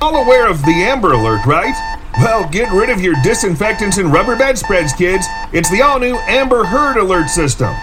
[0.00, 1.74] All aware of the Amber Alert, right?
[2.18, 5.26] Well, get rid of your disinfectants and rubber bedspreads, kids.
[5.52, 7.74] It's the all new Amber Heard Alert system.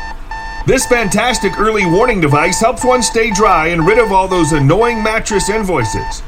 [0.66, 5.04] This fantastic early warning device helps one stay dry and rid of all those annoying
[5.04, 6.22] mattress invoices.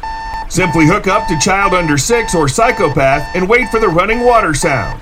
[0.49, 4.53] Simply hook up to Child Under 6 or Psychopath and wait for the running water
[4.53, 5.01] sound.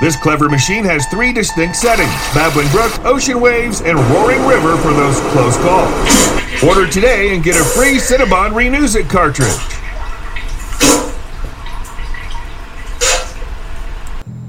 [0.00, 4.92] This clever machine has three distinct settings Babbling Brook, Ocean Waves, and Roaring River for
[4.92, 6.64] those close calls.
[6.64, 9.79] Order today and get a free Cinnabon Renews It cartridge.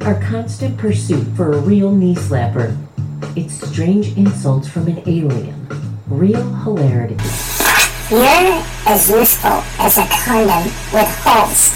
[0.05, 2.77] Our constant pursuit for a real knee slapper
[3.35, 5.67] it's strange insults from an alien.
[6.07, 7.15] Real hilarity.
[8.09, 11.71] You're as useful as a condom with holes.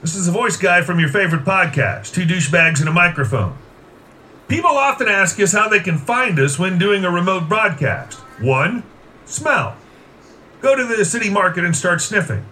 [0.00, 3.56] This is the voice guy from your favorite podcast, Two Douchebags and a Microphone.
[4.48, 8.18] People often ask us how they can find us when doing a remote broadcast.
[8.40, 8.82] One,
[9.24, 9.76] smell.
[10.60, 12.44] Go to the city market and start sniffing.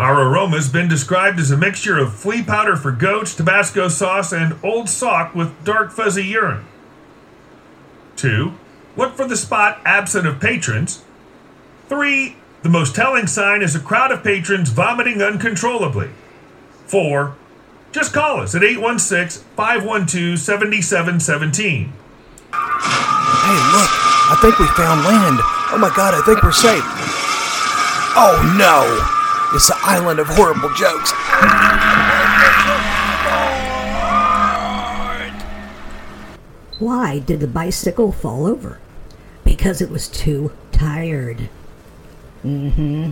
[0.00, 4.32] Our aroma has been described as a mixture of flea powder for goats, Tabasco sauce,
[4.32, 6.64] and old sock with dark fuzzy urine.
[8.16, 8.54] 2.
[8.96, 11.04] Look for the spot absent of patrons.
[11.90, 12.34] 3.
[12.62, 16.08] The most telling sign is a crowd of patrons vomiting uncontrollably.
[16.86, 17.36] 4.
[17.92, 21.84] Just call us at 816 512 7717.
[21.84, 21.92] Hey,
[22.48, 23.90] look,
[24.32, 25.40] I think we found land.
[25.72, 26.84] Oh my god, I think we're safe.
[28.16, 29.19] Oh no!
[29.52, 31.12] It's the island of horrible jokes.
[36.78, 38.78] Why did the bicycle fall over?
[39.44, 41.48] Because it was too tired.
[42.44, 43.10] Mm hmm.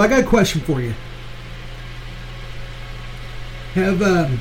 [0.00, 0.94] Rob, I got a question for you.
[3.74, 4.40] Have um,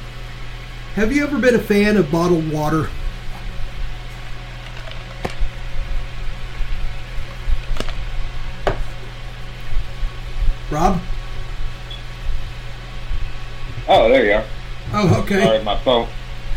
[0.95, 2.87] have you ever been a fan of bottled water?
[10.71, 11.01] Rob?
[13.89, 14.45] Oh, there you are.
[14.93, 15.43] Oh, okay.
[15.43, 16.07] Sorry, my phone.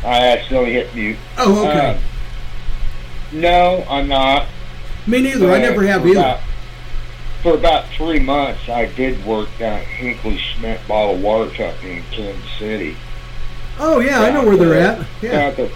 [0.05, 1.17] I accidentally hit mute.
[1.39, 1.91] Oh, okay.
[1.91, 2.01] Uh,
[3.33, 4.47] no, I'm not.
[5.09, 5.51] Me neither.
[5.51, 6.41] I never have either.
[7.43, 12.03] For about three months, I did work down at Hinkley Schmidt Bottled Water Company in
[12.11, 12.97] Kansas City.
[13.79, 15.07] Oh yeah, I know where they're at.
[15.21, 15.33] Yeah.
[15.33, 15.73] At the,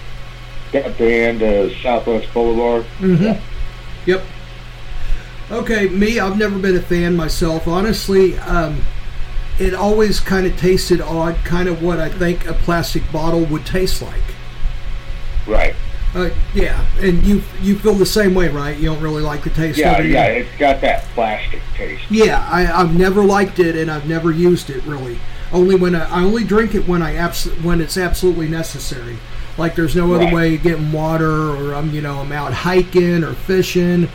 [0.74, 2.84] at the end of Southwest Boulevard.
[2.98, 3.40] Mm-hmm.
[4.08, 4.22] Yep.
[5.50, 7.66] Okay, me, I've never been a fan myself.
[7.66, 8.82] Honestly, um,
[9.58, 13.64] it always kind of tasted odd, kind of what I think a plastic bottle would
[13.64, 14.22] taste like.
[15.46, 15.74] Right.
[16.16, 18.76] Uh, yeah, and you you feel the same way, right?
[18.78, 20.08] You don't really like the taste Yeah, of it.
[20.10, 20.32] yeah, either?
[20.40, 22.04] it's got that plastic taste.
[22.10, 25.18] Yeah, I, I've never liked it, and I've never used it really.
[25.52, 29.18] Only when I, I only drink it when I abs- when it's absolutely necessary.
[29.58, 33.22] Like there's no other way of getting water, or I'm you know I'm out hiking
[33.22, 34.08] or fishing,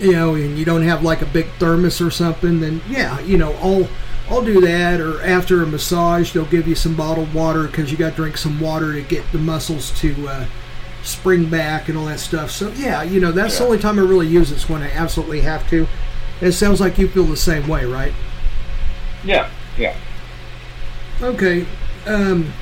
[0.00, 2.58] you know, and you don't have like a big thermos or something.
[2.60, 3.88] Then yeah, you know I'll
[4.28, 5.00] I'll do that.
[5.00, 8.36] Or after a massage, they'll give you some bottled water because you got to drink
[8.36, 10.46] some water to get the muscles to uh,
[11.08, 12.50] spring back and all that stuff.
[12.50, 14.90] So yeah, you know that's the only time I really use it is when I
[14.92, 15.86] absolutely have to.
[16.40, 18.12] It sounds like you feel the same way, right?
[19.24, 19.96] Yeah, yeah.
[21.20, 21.66] Okay.
[22.06, 22.52] Um,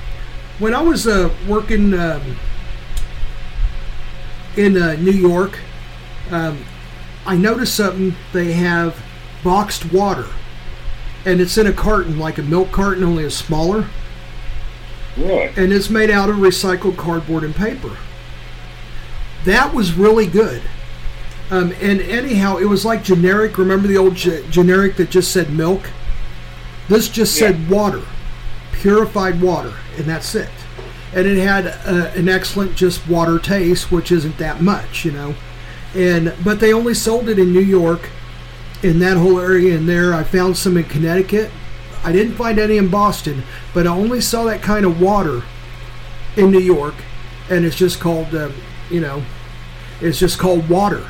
[0.58, 2.36] when I was uh, working um,
[4.56, 5.58] in uh, New York,
[6.30, 6.64] um,
[7.26, 8.14] I noticed something.
[8.32, 8.96] They have
[9.44, 10.26] boxed water,
[11.26, 13.86] and it's in a carton, like a milk carton, only a smaller,
[15.16, 15.52] Really?
[15.56, 17.96] and it's made out of recycled cardboard and paper.
[19.46, 20.60] That was really good.
[21.50, 23.56] Um, and anyhow, it was like generic.
[23.56, 25.82] Remember the old ge- generic that just said milk?
[26.88, 27.48] This just Yeah.
[27.48, 28.02] said water,
[28.72, 30.48] purified water, and that's it.
[31.14, 35.34] And it had uh, an excellent just water taste, which isn't that much, you know.
[35.94, 38.10] And but they only sold it in New York,
[38.82, 40.12] in that whole area in there.
[40.12, 41.50] I found some in Connecticut.
[42.04, 45.42] I didn't find any in Boston, but I only saw that kind of water
[46.36, 46.94] in New York,
[47.48, 48.52] and it's just called, um,
[48.90, 49.22] you know,
[50.00, 51.06] it's just called water,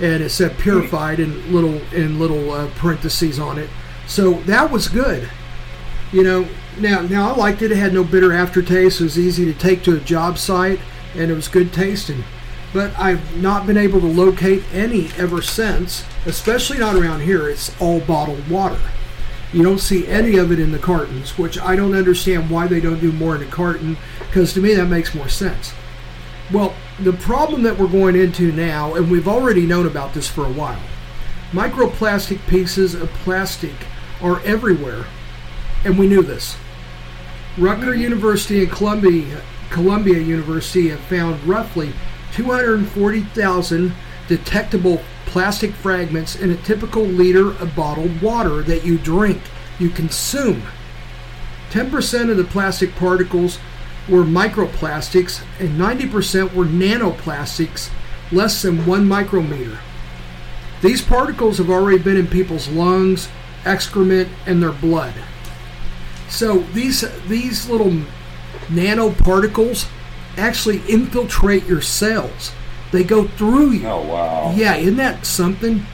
[0.00, 3.70] and it said purified in little in little uh, parentheses on it.
[4.06, 5.28] So that was good.
[6.12, 6.48] You know,
[6.78, 7.72] now now I liked it.
[7.72, 9.00] It had no bitter aftertaste.
[9.00, 10.80] It was easy to take to a job site,
[11.14, 12.24] and it was good tasting.
[12.72, 17.48] But I've not been able to locate any ever since, especially not around here.
[17.48, 18.80] It's all bottled water.
[19.52, 22.80] You don't see any of it in the cartons, which I don't understand why they
[22.80, 25.72] don't do more in a carton, because to me that makes more sense.
[26.52, 30.44] Well, the problem that we're going into now, and we've already known about this for
[30.44, 30.82] a while,
[31.52, 33.74] microplastic pieces of plastic
[34.20, 35.06] are everywhere,
[35.84, 36.56] and we knew this.
[37.56, 38.02] Rutgers mm-hmm.
[38.02, 41.92] University and Columbia, Columbia University have found roughly
[42.32, 43.94] 240,000
[44.28, 49.40] detectable plastic fragments in a typical liter of bottled water that you drink,
[49.78, 50.62] you consume.
[51.70, 53.58] 10% of the plastic particles
[54.08, 57.90] were microplastics and 90% were nanoplastics,
[58.30, 59.78] less than one micrometer.
[60.82, 63.28] These particles have already been in people's lungs,
[63.64, 65.14] excrement, and their blood.
[66.28, 68.02] So these these little
[68.68, 69.88] nanoparticles
[70.36, 72.52] actually infiltrate your cells.
[72.92, 73.88] They go through you.
[73.88, 74.52] Oh wow.
[74.54, 75.86] Yeah, isn't that something?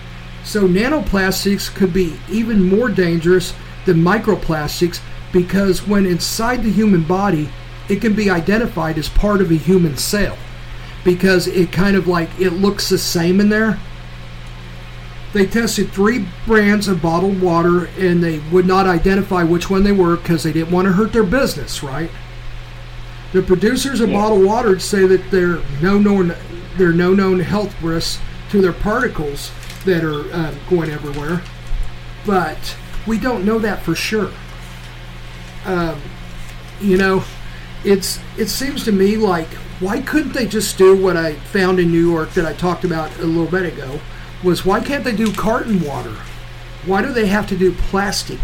[0.44, 3.54] So nanoplastics could be even more dangerous
[3.86, 5.00] than microplastics
[5.32, 7.50] because when inside the human body,
[7.90, 10.38] it can be identified as part of a human cell
[11.05, 13.79] because it kind of like it looks the same in there.
[15.33, 19.92] They tested three brands of bottled water and they would not identify which one they
[19.92, 22.11] were because they didn't want to hurt their business, right?
[23.33, 24.16] The producers of Yeah.
[24.20, 26.35] bottled water say that there are no known
[26.76, 29.50] there are no known health risks to their particles
[29.85, 31.42] that are uh, going everywhere,
[32.26, 32.76] but
[33.07, 34.31] we don't know that for sure.
[35.66, 36.00] Um,
[36.81, 37.22] you know,
[37.84, 39.48] it's it seems to me like
[39.80, 43.16] why couldn't they just do what I found in New York that I talked about
[43.18, 43.98] a little bit ago?
[44.44, 46.14] Was why can't they do carton water?
[46.84, 48.40] Why do they have to do plastic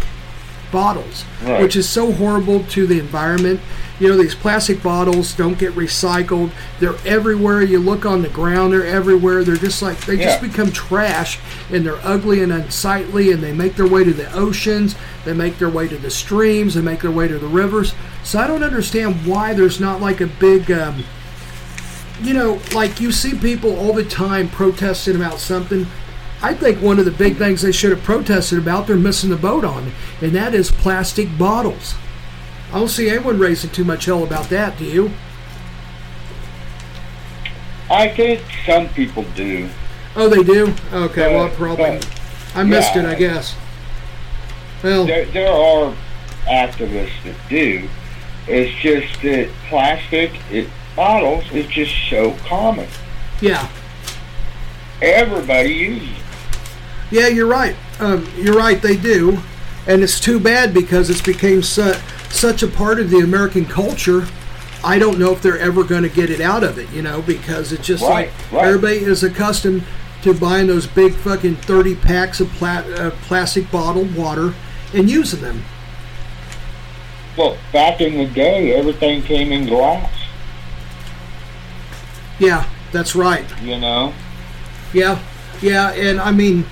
[0.71, 1.61] bottles, Right.
[1.61, 3.59] which is so horrible to the environment?
[3.99, 6.51] You know, these plastic bottles don't get recycled.
[6.79, 7.63] They're everywhere.
[7.63, 9.43] You look on the ground, they're everywhere.
[9.43, 11.39] They're just like they just become trash
[11.71, 15.57] and they're ugly and unsightly and they make their way to the oceans, they make
[15.57, 17.93] their way to the streams, they make their way to the rivers.
[18.23, 21.03] So I don't understand why there's not like a big um,
[22.21, 25.85] you know, like you see people all the time protesting about something.
[26.41, 29.35] I think one of the big things they should have protested about, they're missing the
[29.37, 31.95] boat on, and that is plastic bottles.
[32.71, 35.11] I don't see anyone raising too much hell about that, do you?
[37.89, 39.69] I think some people do.
[40.15, 40.73] Oh, they do?
[40.91, 41.97] Okay, well, probably.
[41.99, 42.21] but,
[42.53, 43.03] I missed yeah.
[43.03, 43.55] it, I guess.
[44.83, 45.95] Well, There, there are
[46.45, 47.87] activists that do.
[48.47, 52.87] It's just that plastic it, bottles is just so common.
[53.41, 53.69] yeah.
[55.01, 56.16] Everybody uses.
[57.11, 57.75] Yeah, you're right.
[57.99, 59.39] Um, you're right, they do.
[59.87, 61.93] And it's too bad because it's became su-
[62.29, 64.27] such a part of the American culture.
[64.83, 67.21] I don't know if they're ever going to get it out of it, you know,
[67.21, 68.65] because it's just Right, like right.
[68.67, 69.83] everybody is accustomed
[70.23, 74.53] to buying those big fucking 30 packs of pla- uh, plastic bottled water
[74.93, 75.63] and using them.
[77.37, 80.11] Well, back in the day, everything came in glass.
[82.39, 83.45] Yeah, that's right.
[83.61, 84.13] You know.
[84.93, 85.19] Yeah,
[85.61, 86.65] yeah, and I mean,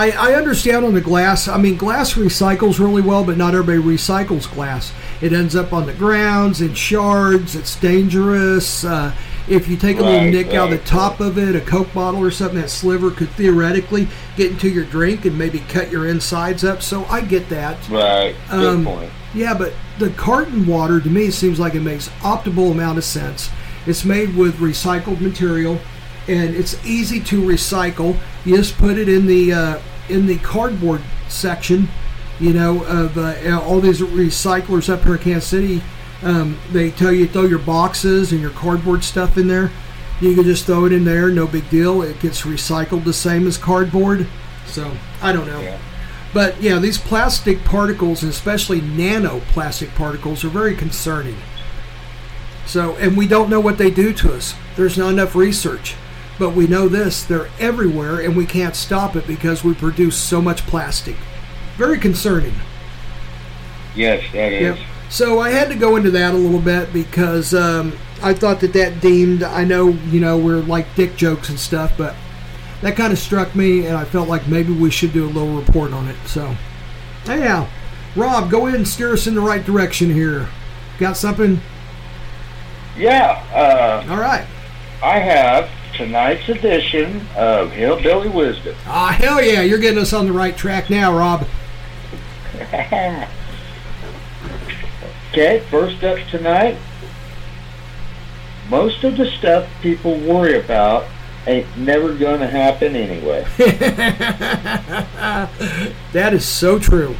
[0.00, 1.46] I, I understand on the glass.
[1.46, 4.94] I mean, glass recycles really well, but not everybody recycles glass.
[5.20, 7.54] It ends up on the grounds in shards.
[7.54, 8.82] It's dangerous.
[8.82, 9.14] Uh,
[9.46, 11.92] if you take a little Right, nick out of the top of it, a Coke
[11.92, 16.06] bottle or something, that sliver could theoretically get into your drink and maybe cut your
[16.06, 16.80] insides up.
[16.80, 17.76] So I get that.
[17.90, 18.34] Right.
[18.50, 19.10] Good Um, point.
[19.34, 23.50] Yeah, but the carton water to me seems like it makes optimal amount of sense.
[23.86, 25.78] It's made with recycled material,
[26.26, 28.16] and it's easy to recycle.
[28.46, 29.78] You just put it in the uh,
[30.10, 31.88] in the cardboard section,
[32.38, 35.82] you know, of uh, all these recyclers up here in Kansas City.
[36.22, 39.70] Um, they tell you to throw your boxes and your cardboard stuff in there.
[40.20, 42.02] You can just throw it in there, no big deal.
[42.02, 44.26] It gets recycled the same as cardboard.
[44.66, 45.60] So I don't know.
[45.60, 45.78] Yeah.
[46.32, 51.36] But yeah, these plastic particles, especially nanoplastic particles, are very concerning.
[52.66, 54.54] So, and we don't know what they do to us.
[54.76, 55.96] There's not enough research.
[56.40, 60.40] But we know this they're everywhere, and we can't stop it because we produce so
[60.40, 61.16] much plastic.
[61.76, 62.54] Very concerning.
[63.94, 64.78] Yes, that is.
[64.78, 64.86] Yep.
[65.10, 68.72] So I had to go into that a little bit because um, I thought that
[68.72, 69.42] that deemed.
[69.42, 72.16] I know you know we're like dick jokes and stuff, but
[72.80, 75.60] that kind of struck me, and I felt like maybe we should do a little
[75.60, 76.16] report on it.
[76.24, 76.56] So,
[77.26, 77.68] anyhow,
[78.16, 80.48] Rob, go ahead and steer us in the right direction here.
[80.98, 81.60] Got something?
[82.96, 83.44] Yeah.
[83.52, 84.46] Uh, All right.
[85.02, 85.68] I have
[86.04, 88.74] tonight's edition of Hillbilly Wisdom.
[88.86, 89.60] Ah, hell yeah!
[89.60, 91.46] You're getting us on the right track now, Rob.
[95.32, 96.76] Okay, first up tonight.
[98.68, 101.04] Most of the stuff people worry about
[101.46, 103.46] ain't never gonna happen anyway.
[106.12, 107.14] that is so true.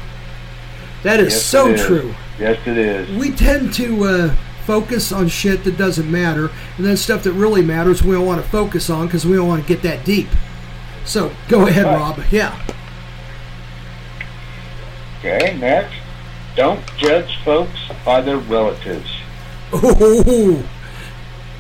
[1.04, 1.86] That is Yes, so is.
[1.86, 2.12] true.
[2.40, 3.08] Yes, it is.
[3.16, 4.34] We tend to uh,
[4.70, 8.40] focus on shit that doesn't matter, and then stuff that really matters we don't want
[8.40, 10.28] to focus on because we don't want to get that deep.
[11.04, 11.96] So go ahead, Right.
[11.96, 12.20] Rob.
[12.30, 12.54] Yeah.
[15.18, 15.94] Okay, next.
[16.54, 19.10] Don't judge folks by their relatives.
[19.74, 20.62] Ooh.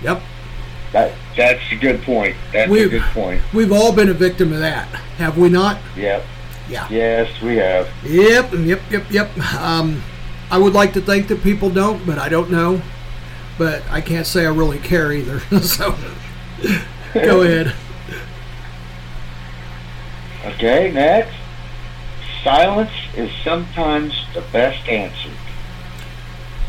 [0.04, 0.22] Yep.
[0.92, 2.36] That that's a good point.
[2.52, 3.42] That's a We've- good point.
[3.52, 4.86] We've all been a victim of that,
[5.18, 5.78] have we not?
[5.96, 6.24] Yep.
[6.68, 6.86] Yeah.
[6.90, 7.88] Yes, we have.
[8.04, 9.54] Yep, yep, yep, yep.
[9.60, 10.02] Um,
[10.50, 12.80] I would like to think that people don't, but I don't know.
[13.60, 15.40] But I can't say I really care either.
[15.60, 15.94] so
[17.12, 17.74] go ahead.
[20.46, 21.36] Okay, next.
[22.42, 25.28] Silence is sometimes the best answer.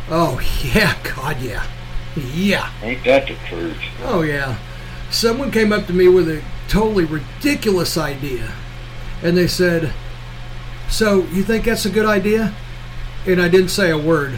[0.10, 1.66] Oh yeah, God yeah,
[2.34, 2.70] yeah.
[2.82, 3.80] Ain't that the truth?
[4.04, 4.60] Oh yeah.
[5.10, 8.52] Someone came up to me with a totally ridiculous idea,
[9.24, 9.94] and they said,
[10.90, 12.54] "So you think that's a good idea?"
[13.26, 14.38] And I didn't say a word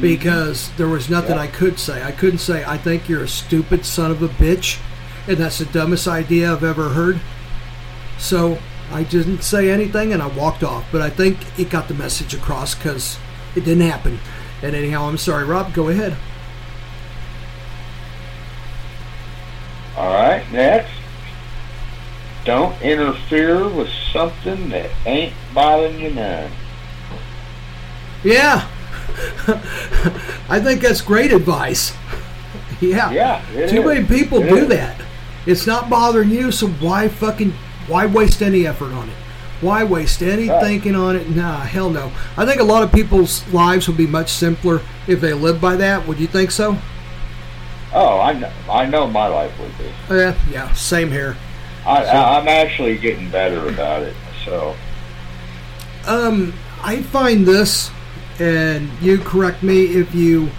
[0.00, 2.02] because there was nothing I could say.
[2.02, 4.78] I couldn't say, "I think you're a stupid son of a bitch,"
[5.26, 7.20] and that's the dumbest idea I've ever heard.
[8.18, 8.58] So
[8.92, 10.84] I didn't say anything, and I walked off.
[10.90, 13.18] But I think it got the message across because
[13.54, 14.20] it didn't happen.
[14.62, 15.72] And anyhow, I'm sorry, Rob.
[15.72, 16.16] Go ahead.
[19.96, 20.92] All right, next.
[22.44, 26.50] Don't interfere with something that ain't bothering you none.
[28.24, 28.66] Yeah.
[30.48, 31.92] I think that's great advice.
[32.80, 33.10] Yeah.
[33.10, 33.84] Yeah, Too is.
[33.84, 34.68] many people It do is.
[34.68, 35.00] that.
[35.46, 37.52] It's not bothering you, so why fucking
[37.88, 39.14] why waste any effort on it?
[39.60, 40.62] Why waste any Right.
[40.62, 41.28] thinking on it?
[41.28, 42.12] Nah, hell no.
[42.36, 45.76] I think a lot of people's lives would be much simpler if they lived by
[45.76, 46.06] that.
[46.06, 46.78] Would you think so?
[47.92, 48.50] Oh, I know.
[48.70, 49.90] I know my life would be.
[50.14, 51.36] Yeah, yeah, same here.
[51.86, 54.14] I, So- I, I'm actually getting better about it.
[54.44, 54.74] So,
[56.06, 57.90] Um, I find this,
[58.40, 60.50] and you correct me if you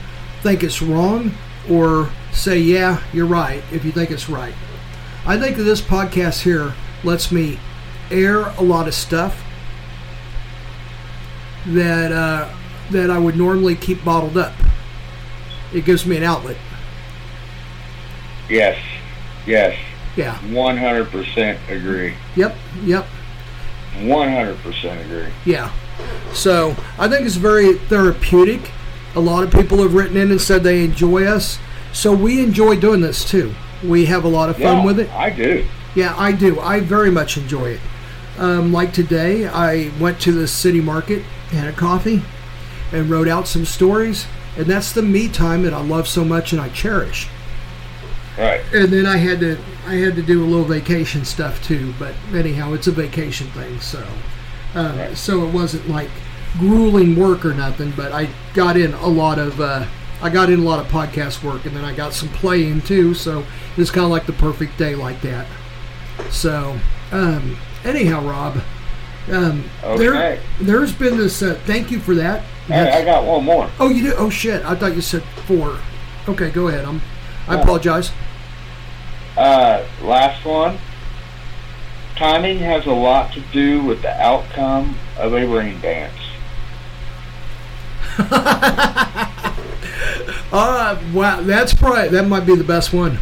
[0.42, 1.32] think it's wrong,
[1.70, 4.54] or say, yeah, you're right if you think it's right.
[5.26, 6.74] I think that this podcast here
[7.04, 7.60] lets me
[8.10, 9.44] air a lot of stuff
[11.68, 12.52] that uh,
[12.92, 14.54] that I would normally keep bottled up.
[15.74, 16.58] It gives me an outlet.
[18.50, 18.78] yes,
[19.46, 19.78] yes,
[20.18, 20.38] Yeah.
[20.50, 22.16] 100% agree.
[22.36, 22.56] Yep.
[22.84, 23.08] Yep.
[24.00, 25.32] 100% agree.
[25.46, 25.72] Yeah.
[26.34, 28.72] So I think it's very therapeutic.
[29.16, 31.60] A lot of people have written in and said they enjoy us.
[31.94, 33.54] So we enjoy doing this too.
[33.84, 35.10] We have a lot of fun Yeah, with it.
[35.12, 35.66] I do.
[35.96, 36.60] Yeah, I do.
[36.60, 37.82] I very much enjoy it.
[38.38, 42.24] Um, like today, I went to the city market, had a coffee,
[42.94, 44.26] and wrote out some stories.
[44.58, 47.28] And that's the me time that I love so much and I cherish.
[48.38, 48.62] Right.
[48.74, 51.94] And then I had to I had to do a little vacation stuff too.
[52.00, 54.06] But anyhow, it's a vacation thing, so
[54.76, 56.10] uh, so it wasn't like
[56.60, 57.92] grueling work or nothing.
[57.96, 59.86] But I got in a lot of uh,
[60.22, 62.82] I got in a lot of podcast work, and then I got some play in
[62.82, 63.14] too.
[63.14, 63.44] So
[63.78, 65.48] it's kind of like the perfect day like that.
[66.30, 66.78] So
[67.12, 68.62] um, anyhow, Rob,
[69.32, 69.64] um,
[69.98, 70.40] there Okay.
[70.60, 71.42] there's been this.
[71.42, 72.44] Uh, thank you for that.
[72.68, 73.70] Hey, I got one more.
[73.80, 74.14] Oh, you do?
[74.18, 74.64] Oh shit!
[74.64, 75.78] I thought you said four.
[76.28, 76.86] Okay, go ahead.
[76.86, 77.02] I'm.
[77.48, 78.12] I apologize.
[79.36, 80.78] Uh, last one.
[82.16, 86.18] Timing has a lot to do with the outcome of a ring dance.
[90.54, 93.20] Uh, wow, that's probably that might be the best one.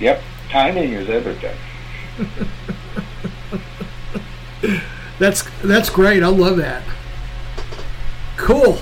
[0.00, 1.56] Yep, timing is everything.
[5.18, 6.22] That's that's great.
[6.22, 6.82] I love that.
[8.36, 8.78] Cool.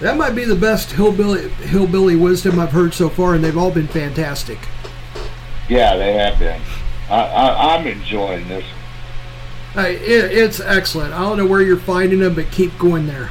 [0.00, 3.72] That might be the best hillbilly hillbilly wisdom I've heard so far, and they've all
[3.72, 4.58] been fantastic.
[5.68, 6.60] Yeah, they have been.
[7.08, 8.64] I, I, I'm enjoying this.
[9.74, 11.12] Hey, it, it's excellent.
[11.12, 13.30] I don't know where you're finding them, but keep going there.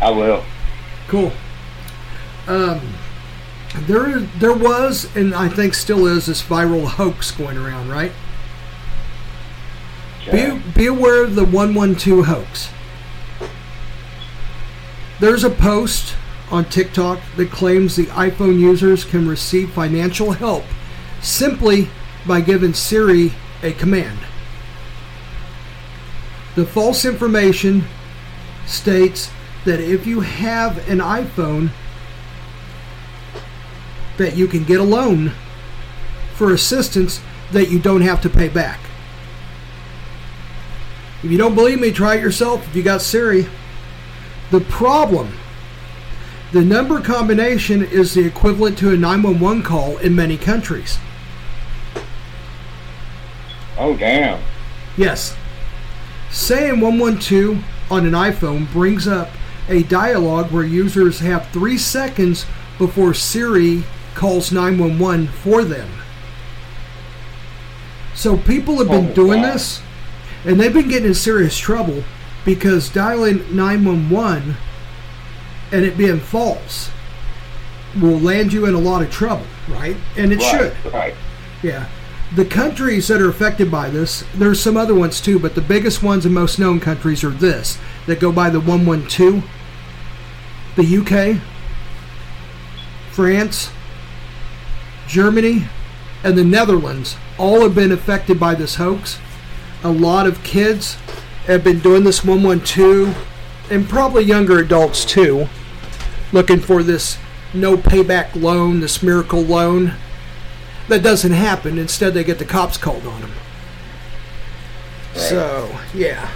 [0.00, 0.44] I will.
[1.08, 1.32] Cool.
[2.46, 2.80] Um,
[3.86, 8.12] there there was, and I think still is, this viral hoax going around, right?
[10.30, 12.70] Be, be aware of the 112 hoax.
[15.20, 16.16] There's a post
[16.50, 20.64] on TikTok that claims the iPhone users can receive financial help
[21.20, 21.88] simply
[22.26, 24.18] by giving Siri a command.
[26.54, 27.84] The false information
[28.66, 29.30] states
[29.64, 31.70] that if you have an iPhone
[34.16, 35.32] that you can get a loan
[36.34, 37.20] for assistance
[37.52, 38.80] that you don't have to pay back.
[41.22, 42.66] If you don't believe me, try it yourself.
[42.68, 43.46] If you got Siri,
[44.50, 45.32] The problem
[46.52, 50.98] the number combination is the equivalent to a 911 call in many countries.
[53.78, 54.42] Oh, damn.
[54.96, 55.36] Yes.
[56.30, 59.28] Saying 112 on an iPhone brings up
[59.68, 62.46] a dialogue where users have three seconds
[62.78, 65.88] before Siri calls 911 for them.
[68.14, 69.52] So people have been Oh, doing wow.
[69.52, 69.80] this,
[70.44, 72.02] and they've been getting in serious trouble
[72.44, 74.56] because dialing 911
[75.72, 76.90] and it being false
[78.00, 79.96] will land you in a lot of trouble, right?
[80.16, 80.92] And it right, should.
[80.92, 81.14] Right.
[81.62, 81.86] Yeah.
[82.34, 86.02] The countries that are affected by this, there's some other ones too, but the biggest
[86.02, 89.44] ones and most known countries are this that go by the 112
[90.76, 91.40] the UK,
[93.10, 93.70] France,
[95.08, 95.66] Germany,
[96.22, 99.18] and the Netherlands all have been affected by this hoax.
[99.82, 100.94] A lot of kids
[101.46, 103.16] have been doing this 112,
[103.70, 105.48] and probably younger adults too,
[106.30, 107.16] looking for this
[107.54, 109.94] no payback loan, this miracle loan.
[110.88, 111.78] That doesn't happen.
[111.78, 113.32] Instead, they get the cops called on them.
[115.14, 116.30] So, yeah.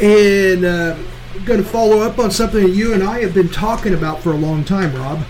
[0.00, 0.96] And uh,
[1.34, 4.20] I'm going to follow up on something that you and I have been talking about
[4.20, 5.24] for a long time, Rob.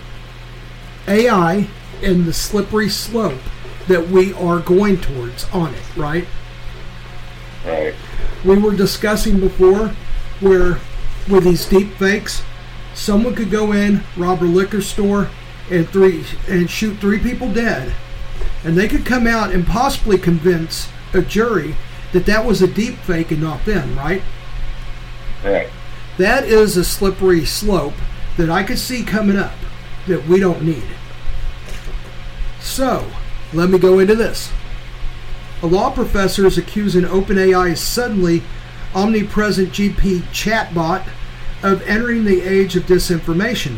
[1.07, 1.67] AI
[2.01, 3.39] and the slippery slope
[3.87, 6.25] that we are going towards on it, right?
[7.65, 7.93] Right.
[8.43, 9.89] We were discussing before
[10.39, 10.79] where
[11.29, 12.43] with these deep fakes,
[12.93, 15.29] someone could go in, rob a liquor store,
[15.69, 17.93] and three and shoot three people dead,
[18.63, 21.75] and they could come out and possibly convince a jury
[22.11, 24.21] that that was a deep fake and not them, right?
[25.43, 25.69] Right.
[26.17, 27.95] That is a slippery slope
[28.37, 29.53] that I could see coming up
[30.07, 30.83] that we don't need.
[32.59, 33.09] So,
[33.51, 34.51] let me go into this.
[35.61, 38.43] A law professor is accusing OpenAI's suddenly
[38.93, 41.07] omnipresent GP chatbot
[41.63, 43.77] of entering the age of disinformation.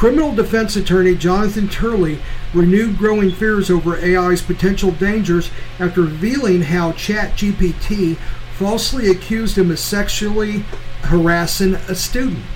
[0.00, 2.20] Criminal defense attorney Jonathan Turley
[2.54, 8.16] renewed growing fears over AI's potential dangers after revealing how ChatGPT
[8.54, 10.64] falsely accused him of sexually
[11.02, 12.46] harassing a student.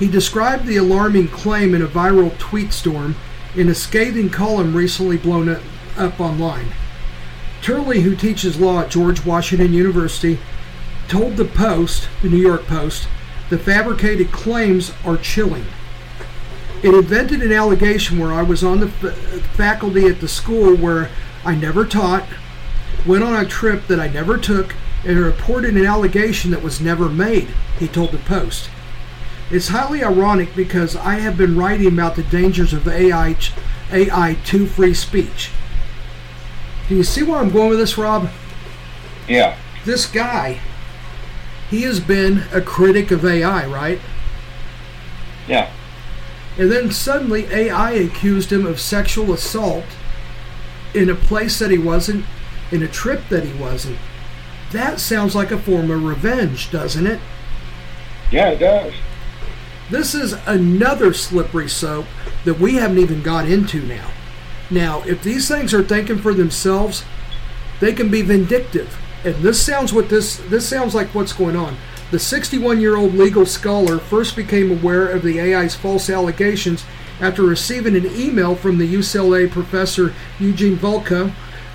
[0.00, 3.14] He described the alarming claim in a viral tweet storm
[3.54, 5.48] in a scathing column recently blown
[5.96, 6.72] up, online.
[7.62, 10.40] Turley, who teaches law at George Washington University,
[11.06, 13.06] told the Post, the New York Post,
[13.50, 15.66] the fabricated claims are chilling.
[16.82, 19.14] It invented an allegation where I was on the f-
[19.56, 21.10] faculty at the school where
[21.44, 22.24] I never taught,
[23.06, 24.74] went on a trip that I never took,
[25.04, 28.68] and reported an allegation that was never made, he told the Post.
[29.50, 33.36] It's highly ironic because I have been writing about the dangers of AI,
[33.92, 35.50] AI to free speech.
[36.88, 38.28] Do you see where I'm going with this, Rob?
[39.28, 39.56] Yeah.
[39.84, 40.60] This guy,
[41.70, 44.00] he has been a critic of AI, right?
[45.48, 45.70] Yeah.
[46.58, 49.84] And then suddenly AI accused him of sexual assault
[50.94, 52.24] in a place that he wasn't,
[52.70, 53.98] in a trip that he wasn't.
[54.72, 57.20] That sounds like a form of revenge, doesn't it?
[58.30, 58.94] Yeah, it does.
[59.90, 62.06] This is another slippery soap
[62.44, 64.10] that we haven't even got into now.
[64.70, 67.04] Now, if these things are thinking for themselves,
[67.78, 68.98] they can be vindictive.
[69.24, 71.76] And this sounds what this this sounds like what's going on.
[72.12, 76.84] The 61-year-old legal scholar first became aware of the AI's false allegations
[77.20, 81.30] after receiving an email from the UCLA professor Eugene Volokh,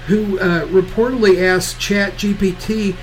[0.07, 2.95] who uh, reportedly asked ChatGPT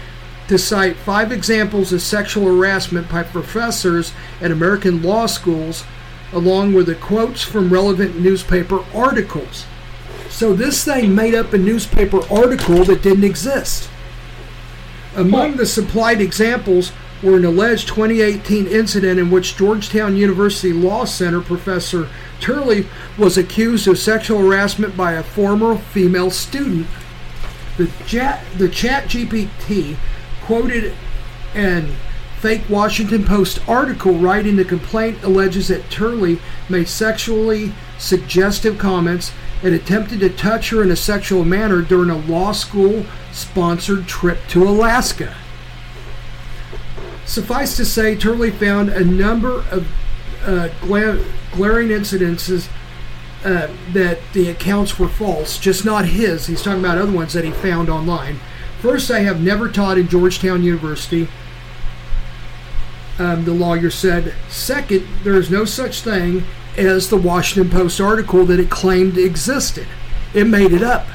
[0.49, 5.85] to cite five examples of sexual harassment by professors at American law schools,
[6.33, 9.67] along with the quotes from relevant newspaper articles.
[10.31, 13.91] So this thing made up a newspaper article that didn't exist.
[15.19, 16.93] Among the supplied examples
[17.25, 22.09] were an alleged 2018 incident in which Georgetown University Law Center professor
[22.39, 22.87] Turley
[23.19, 26.87] was accused of sexual harassment by a former female student.
[27.79, 29.97] The chat, the chat GPT
[30.43, 30.95] quoted
[31.53, 31.97] an
[32.39, 36.39] fake Washington Post article writing the complaint alleges that Turley
[36.69, 39.33] made sexually suggestive comments
[39.63, 44.39] and attempted to touch her in a sexual manner during a law school sponsored trip
[44.49, 45.35] to Alaska.
[47.27, 49.87] Suffice to say, Turley found a number of
[50.45, 52.69] uh, gla- glaring incidences
[53.45, 56.47] uh, that the accounts were false, just not his.
[56.47, 58.41] He's talking about other ones that he found online.
[58.81, 61.29] First, I have never taught in Georgetown University.
[63.19, 64.35] Um, the lawyer said.
[64.49, 66.45] Second, there is no such thing
[66.77, 69.87] as the Washington Post article that it claimed existed.
[70.35, 71.07] It made it up.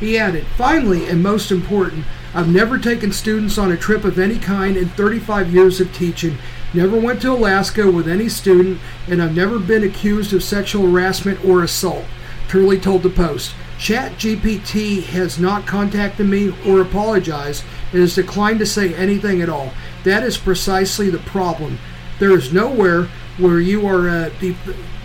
[0.00, 2.04] He added, finally, and most important,
[2.34, 6.36] I've never taken students on a trip of any kind in 35 years of teaching.
[6.74, 11.42] Never went to Alaska with any student, and I've never been accused of sexual harassment
[11.42, 12.04] or assault.
[12.48, 13.54] Turley told the Post.
[13.78, 19.72] ChatGPT has not contacted me or apologized and has declined to say anything at all.
[20.04, 21.78] That is precisely the problem.
[22.18, 23.08] There is nowhere
[23.38, 24.30] where you are uh,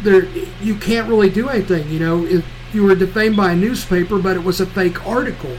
[0.03, 0.25] there.
[0.61, 1.89] You can't really do anything.
[1.89, 5.57] You know, if you were defamed by a newspaper, but it was a fake article.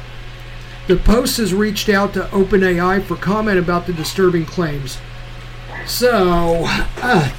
[0.88, 4.98] The Post has reached out to OpenAI for comment about the disturbing claims.
[5.86, 7.32] So, uh,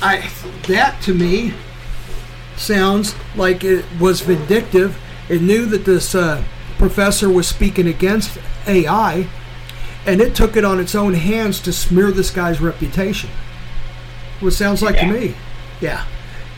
[0.00, 0.30] I
[0.68, 1.54] that to me
[2.56, 4.98] sounds like it was vindictive.
[5.28, 6.44] It knew that this uh,
[6.76, 9.28] professor was speaking against AI,
[10.06, 13.30] and it took it on its own hands to smear this guy's reputation.
[14.40, 15.06] What sounds like Yeah.
[15.06, 15.34] to me.
[15.80, 16.00] Yeah.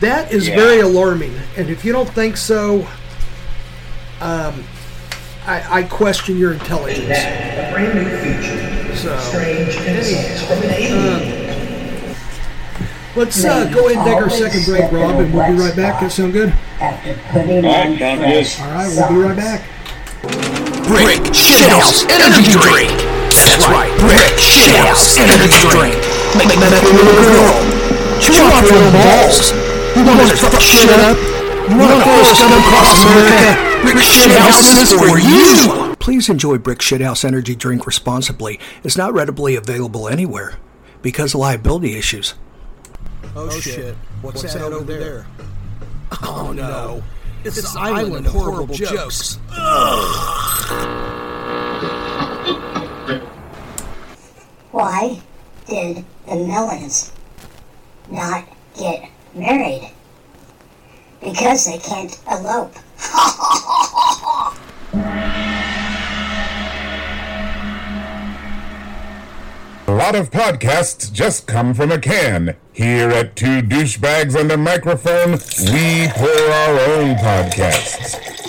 [0.01, 0.55] That is Yeah.
[0.55, 1.33] very alarming.
[1.57, 2.87] And if you don't think so,
[4.19, 4.63] um,
[5.47, 7.09] I, I question your intelligence.
[7.09, 8.95] A brand new feature.
[8.95, 12.15] So, Strange insults from an alien.
[13.15, 15.99] Let's uh, go ahead and take our second break, Rob, and we'll be right back.
[16.01, 16.53] That sound good?
[16.79, 18.63] After putting All on sounds good.
[18.63, 19.61] All right, we'll be right back.
[20.87, 22.91] Brick Shithouse Energy Drink.
[23.31, 26.20] That's right, Brick Shithouse Energy Drink.
[26.37, 27.81] Make make make a little girl.
[28.21, 29.51] Chew off your little balls.
[29.95, 31.17] You want to fuck shit up?
[31.69, 33.71] You want to throw scum across America?
[33.81, 35.95] Brick Shithouse is for you.
[35.95, 38.59] Please enjoy Brick Shithouse Energy Drink responsibly.
[38.83, 40.55] It's not readily available anywhere
[41.01, 42.35] because of liability issues.
[43.35, 43.95] Oh, oh shit.
[44.21, 45.25] What's, that, over there?
[46.23, 47.03] Oh, oh no.
[47.45, 49.35] It's, the island of horrible jokes.
[54.71, 55.21] Why
[55.67, 57.11] did the Mellons
[58.09, 59.91] not get married?
[61.21, 62.73] Because they can't elope.
[69.87, 72.55] A lot of podcasts just come from a can.
[72.71, 78.40] Here at Two Douchebags and a Microphone, we pour our own podcasts.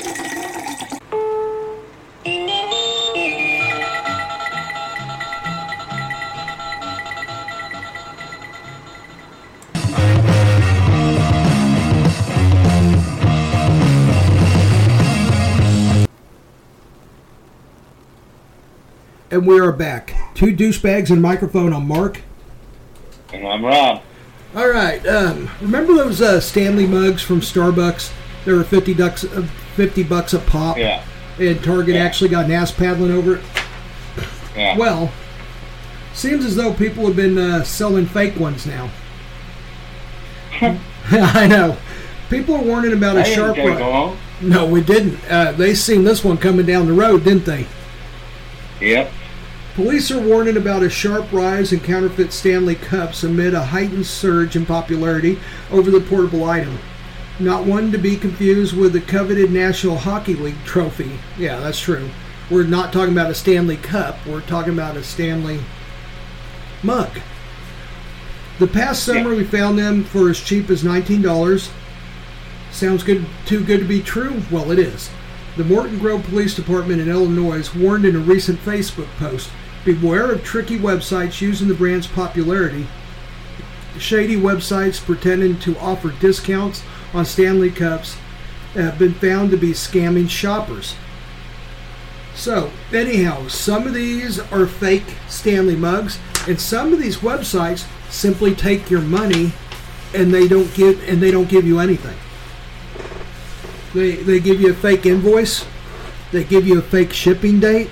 [19.32, 20.14] And we are back.
[20.34, 22.20] Two douchebags and microphone on Mark.
[23.32, 24.02] And I'm Rob.
[24.54, 25.04] All right.
[25.06, 28.12] Um, remember those uh, Stanley mugs from Starbucks?
[28.44, 30.76] They were 50 bucks, uh, 50 bucks a pop.
[30.76, 31.02] Yeah.
[31.38, 32.02] And Target Yeah.
[32.04, 33.42] actually got an ass paddling over it.
[34.54, 34.76] Yeah.
[34.78, 35.10] Well,
[36.12, 38.90] seems as though people have been uh, selling fake ones now.
[40.60, 41.78] I know.
[42.28, 43.56] People are warning about a sharp.
[43.56, 45.18] take ri- No, we didn't.
[45.30, 47.66] Uh, they seen this one coming down the road, didn't they?
[48.82, 49.10] Yep.
[49.74, 54.54] Police are warning about a sharp rise in counterfeit Stanley Cups amid a heightened surge
[54.54, 55.38] in popularity
[55.70, 56.78] over the portable item.
[57.40, 61.18] Not one to be confused with the coveted National Hockey League trophy.
[61.38, 62.10] Yeah, that's true.
[62.50, 65.60] We're not talking about a Stanley Cup, we're talking about a Stanley
[66.82, 67.20] mug.
[68.58, 71.70] The past summer we found them for as cheap as $19.
[72.70, 74.42] Sounds good too good to be true?
[74.50, 75.08] Well, it is.
[75.56, 79.50] The Morton Grove Police Department in Illinois warned in a recent Facebook post
[79.84, 82.86] Beware of tricky websites using the brand's popularity.
[83.98, 88.16] Shady websites pretending to offer discounts on Stanley Cups
[88.74, 90.94] have been found to be scamming shoppers.
[92.34, 96.18] So, anyhow, some of these are fake Stanley mugs,
[96.48, 99.52] and some of these websites simply take your money
[100.14, 102.16] and they don't give and they don't give you anything.
[103.94, 105.66] They they give you a fake invoice,
[106.30, 107.90] they give you a fake shipping date,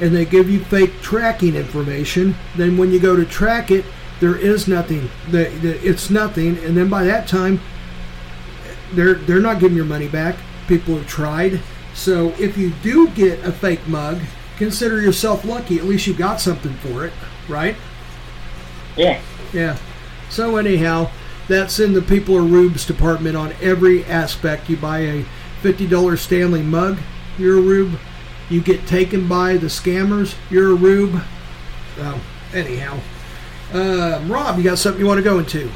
[0.00, 2.34] and they give you fake tracking information.
[2.56, 3.84] Then when you go to track it,
[4.20, 5.10] there is nothing.
[5.30, 7.60] It's nothing, and then by that time,
[8.92, 10.36] they're they're not giving your money back.
[10.68, 11.60] People have tried.
[11.94, 14.20] So if you do get a fake mug,
[14.58, 15.78] consider yourself lucky.
[15.78, 17.12] At least you got something for it,
[17.48, 17.76] right?
[18.96, 19.20] Yeah.
[19.52, 19.78] Yeah.
[20.28, 21.10] So anyhow,
[21.48, 24.68] that's in the People or Rubes department on every aspect.
[24.68, 25.24] You buy a
[25.62, 26.98] $50 Stanley mug,
[27.38, 27.98] you're a rube.
[28.48, 31.22] You get taken by the scammers, you're a rube.
[32.54, 33.00] Anyhow.
[33.72, 35.70] Um, Rob, you got something you want to go into?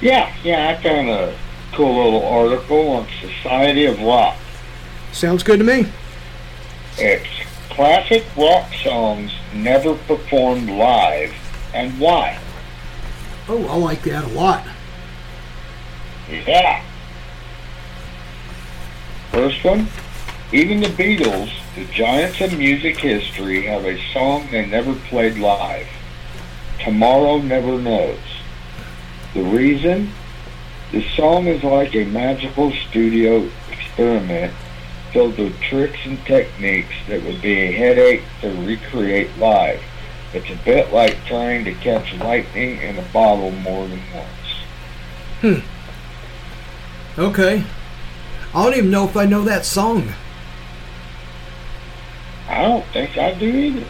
[0.00, 1.36] Yeah, yeah, I found a
[1.72, 4.36] cool little article on Society of Rock.
[5.12, 5.86] Sounds good to me.
[6.96, 7.28] It's
[7.70, 11.34] classic rock songs never performed live
[11.74, 12.38] and why.
[13.48, 14.66] Oh, I like that a lot.
[16.30, 16.82] Yeah.
[19.30, 19.88] First one,
[20.54, 25.88] even the Beatles The giants of music history have a song they never played live.
[26.78, 28.20] Tomorrow Never Knows.
[29.34, 30.12] The reason?
[30.92, 34.54] The song is like a magical studio experiment
[35.12, 39.82] filled with tricks and techniques that would be a headache to recreate live.
[40.32, 45.64] It's a bit like trying to catch lightning in a bottle more than once.
[47.16, 47.20] Hmm.
[47.20, 47.64] Okay.
[48.54, 50.14] I don't even know if I know that song.
[52.48, 53.86] I don't think I do either.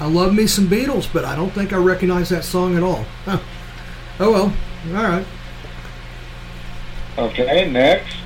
[0.00, 3.04] I love me some Beatles, but I don't think I recognize that song at all.
[3.24, 3.38] Huh.
[4.18, 4.52] Oh well.
[4.96, 5.26] All right.
[7.16, 8.16] Okay, next.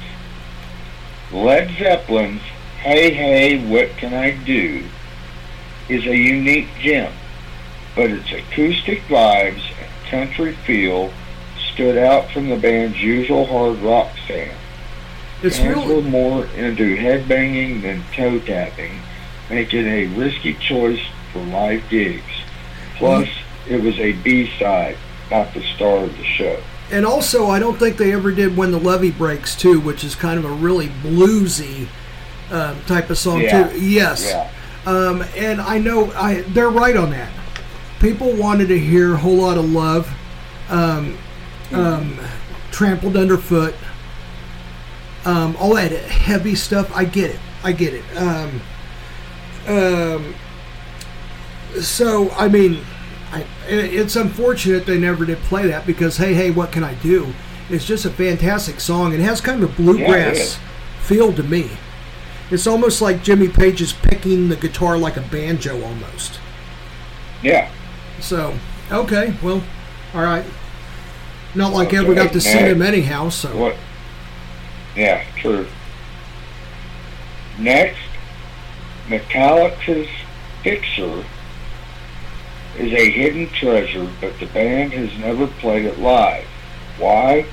[1.30, 2.40] Led Zeppelin's
[2.80, 4.82] Hey Hey What Can I Do
[5.88, 7.12] is a unique gem,
[7.94, 11.12] but its acoustic vibes and country feel
[11.72, 14.56] stood out from the band's usual hard rock sound.
[15.42, 19.00] It's Fans really were more into headbanging than toe tapping,
[19.50, 21.00] making a risky choice
[21.32, 22.22] for live gigs.
[22.96, 23.28] Plus,
[23.68, 24.96] it was a B-side,
[25.30, 26.60] not the star of the show.
[26.90, 30.14] And also, I don't think they ever did "When the Levee Breaks" too, which is
[30.14, 31.86] kind of a really bluesy
[32.50, 33.68] um, type of song Yeah.
[33.68, 33.78] too.
[33.78, 34.48] Yes, Yeah.
[34.90, 37.28] um, and I know I they're right on that.
[38.00, 40.08] People wanted to hear a "Whole Lot of Love,"
[40.70, 41.18] um,
[41.72, 42.18] um,
[42.70, 43.74] "Trampled Underfoot,"
[45.26, 46.90] um, all that heavy stuff.
[46.96, 47.40] I get it.
[47.62, 48.04] I get it.
[49.68, 50.34] Um,
[51.80, 52.84] so I mean,
[53.30, 57.32] I, it's unfortunate they never did play that because hey, hey, what can I do?
[57.70, 59.12] It's just a fantastic song.
[59.12, 60.58] It has kind of a bluegrass is.
[61.00, 61.70] feel to me.
[62.50, 66.40] It's almost like Jimmy Page is picking the guitar like a banjo almost.
[67.42, 67.70] Yeah.
[68.20, 68.56] So,
[68.90, 69.62] okay, well,
[70.14, 70.46] all right.
[71.54, 73.28] Not like I ever got to see him anyhow.
[73.28, 73.76] So, What?
[74.96, 75.66] Yeah, true.
[77.58, 77.98] Next,
[79.08, 80.08] Metallica's
[80.62, 81.24] Fixxxer
[82.76, 86.46] is a hidden treasure, but the band has never played it live.
[86.98, 87.46] Why?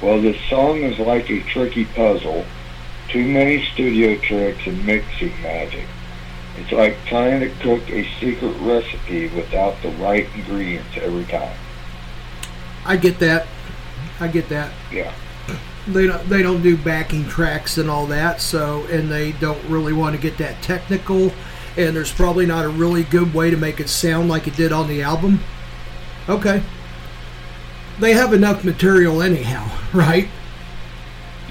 [0.00, 2.44] Well, this song is like a tricky puzzle.
[3.08, 5.86] Too many studio tricks and mixing magic.
[6.56, 11.56] It's like trying to cook a secret recipe without the right ingredients every time.
[12.84, 13.46] I get that.
[14.20, 14.72] I get that.
[14.90, 15.12] Yeah.
[15.88, 18.40] They don't they don't do backing tracks and all that.
[18.40, 21.32] So, and they don't really want to get that technical.
[21.76, 24.72] And there's probably not a really good way to make it sound like it did
[24.72, 25.40] on the album.
[26.28, 26.62] Okay.
[27.98, 30.28] They have enough material anyhow, right?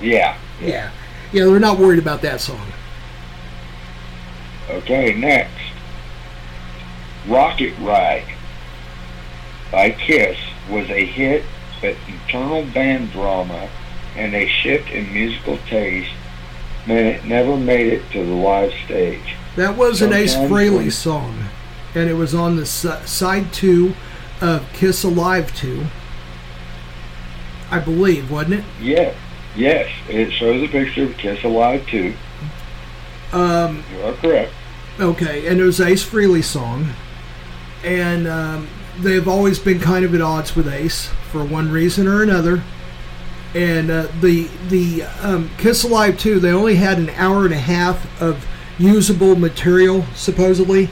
[0.01, 0.37] Yeah.
[0.61, 0.91] Yeah.
[1.31, 2.65] Yeah, they're not worried about that song.
[4.69, 5.51] Okay, next.
[7.27, 8.25] Rocket Ride
[9.71, 10.37] by Kiss
[10.69, 11.43] was a hit,
[11.81, 13.69] but internal band drama
[14.15, 16.11] and a shift in musical taste
[16.87, 19.35] meant it never made it to the live stage.
[19.55, 21.45] That was an Ace Frehley song,
[21.95, 23.93] and it was on the si- side two
[24.41, 25.85] of Kiss Alive 2.
[27.69, 28.65] I believe, wasn't it?
[28.81, 29.15] Yes,
[29.55, 32.13] yes, it shows a picture of Kiss Alive 2.
[33.33, 34.51] Um, You are correct.
[34.99, 36.89] okay, and it was Ace Frehley song,
[37.83, 38.67] and um,
[38.99, 42.61] they've always been kind of at odds with Ace for one reason or another.
[43.53, 47.59] And uh, the the um, Kiss Alive 2, they only had an hour and a
[47.59, 48.45] half of
[48.77, 50.89] usable material supposedly,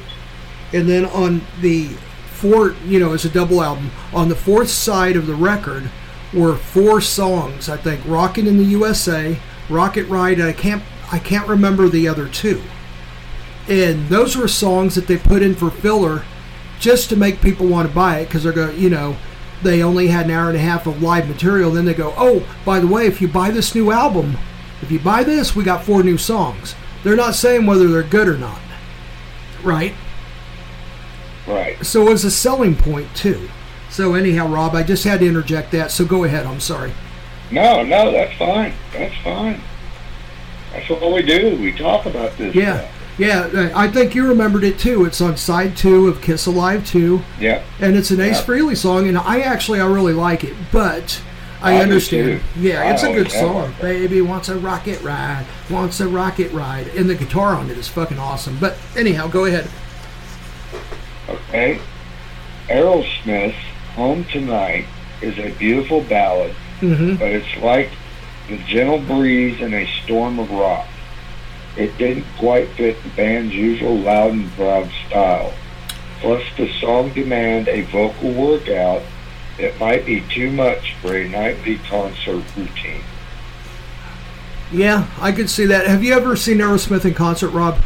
[0.74, 1.88] and then on the
[2.32, 5.90] four, you know, as a double album, on the fourth side of the record
[6.34, 7.70] were four songs.
[7.70, 9.40] I think "Rockin' in the USA,"
[9.70, 12.62] "Rocket Ride," I can't I can't remember the other two.
[13.68, 16.24] And those were songs that they put in for filler,
[16.80, 19.16] just to make people want to buy it because they're going, you know,
[19.64, 21.72] they only had an hour and a half of live material.
[21.72, 24.38] Then they go, oh, by the way, if you buy this new album,
[24.82, 26.76] if you buy this, we got four new songs.
[27.04, 28.60] They're not saying whether they're good or not,
[29.64, 29.94] right?
[31.48, 31.84] Right.
[31.86, 33.50] So it was a selling point too.
[33.90, 35.92] So anyhow, Rob, I just had to interject that.
[35.92, 36.46] So go ahead.
[36.46, 36.94] I'm sorry.
[37.52, 38.74] No, no, that's fine.
[38.94, 39.60] That's fine.
[40.72, 41.58] That's what we do.
[41.60, 42.54] We talk about this.
[42.54, 42.92] Yeah, stuff.
[43.20, 43.72] Yeah.
[43.76, 45.06] I think you remembered it too.
[45.06, 47.22] It's on side two of Kiss Alive 2.
[47.40, 47.64] Yeah.
[47.80, 48.46] And it's an Ace Yeah.
[48.46, 51.22] Frehley song, and I actually I really like it, but
[51.62, 52.42] I, I understand.
[52.58, 53.74] Yeah, I it's a good song.
[53.82, 57.88] Baby wants a rocket ride, wants a rocket ride, and the guitar on it is
[57.90, 58.58] fucking awesome.
[58.60, 59.70] But anyhow, go ahead.
[61.28, 61.80] Okay.
[62.68, 63.56] Aerosmith's
[63.96, 64.86] Home Tonight
[65.22, 67.16] is a beautiful ballad, Mm-hmm.
[67.16, 67.90] but it's like
[68.48, 70.88] the gentle breeze in a storm of rock.
[71.80, 75.54] It didn't quite fit the band's usual loud and proud style.
[76.20, 79.02] Plus, the song demanded a vocal workout
[79.58, 83.02] that might be too much for a nightly concert routine.
[84.74, 85.88] Yeah, I could see that.
[85.88, 87.80] Have you ever seen Aerosmith in concert, Rob?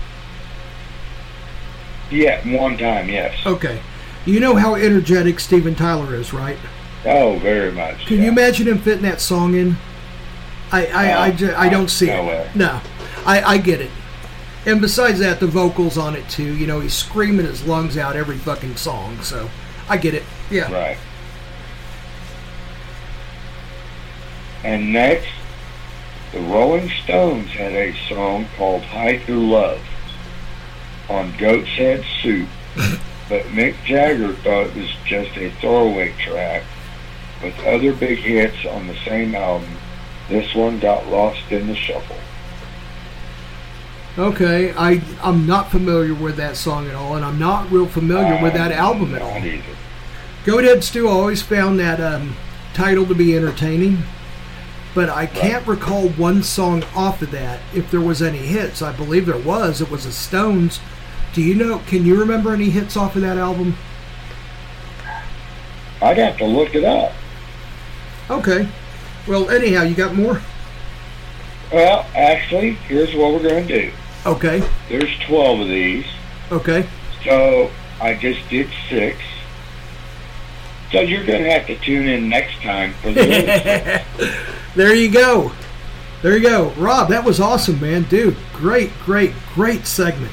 [2.12, 3.36] Yeah, one time, yes.
[3.46, 3.80] Okay.
[4.26, 6.58] You know how energetic Steven Tyler is, right?
[7.06, 8.06] Oh, very much.
[8.06, 9.76] Can you imagine him fitting that song in?
[10.72, 12.26] I I, uh, I, No, ju- I don't see no it.
[12.28, 12.52] way.
[12.56, 12.82] No,
[13.26, 13.92] I, I get it.
[14.66, 16.56] And besides that, the vocals on it too.
[16.56, 19.22] You know, he's screaming his lungs out every fucking song.
[19.22, 19.50] So
[19.90, 20.24] I get it.
[20.50, 20.72] Yeah.
[20.72, 20.98] Right.
[24.64, 25.28] And next,
[26.32, 29.82] the Rolling Stones had a song called Hide Your Love
[31.10, 32.48] on Goat's Head Soup,
[33.30, 36.64] but Mick Jagger thought it was just a throwaway track
[37.44, 39.70] with other big hits on the same album.
[40.30, 42.16] This one got lost in the shuffle.
[44.18, 48.42] Okay, I I'm not familiar with that song at all, and I'm not real familiar
[48.42, 49.38] with that album at all.
[49.38, 49.64] Either.
[50.46, 52.36] Goathead Stew always found that um,
[52.76, 54.04] title to be entertaining,
[54.94, 57.60] but I can't recall one song off of that.
[57.74, 59.82] If there was any hits, I believe there was.
[59.82, 60.80] It was the Stones.
[61.34, 61.80] Do you know?
[61.88, 63.76] Can you remember any hits off of that album?
[66.04, 67.14] I'd have to look it up.
[68.30, 68.68] Okay.
[69.28, 70.40] Well, anyhow, you got more.
[71.72, 73.92] Well, actually, here's what we're going to do.
[74.26, 74.64] Okay.
[74.90, 76.06] There's 12 of these.
[76.52, 76.88] Okay.
[77.24, 77.70] So
[78.02, 79.20] I just did six.
[80.92, 84.04] So you're going to have to tune in next time for the.
[84.76, 85.52] There you go.
[86.24, 86.70] There you go.
[86.78, 88.04] Rob, that was awesome, man.
[88.04, 90.32] Dude, great, great, great segment.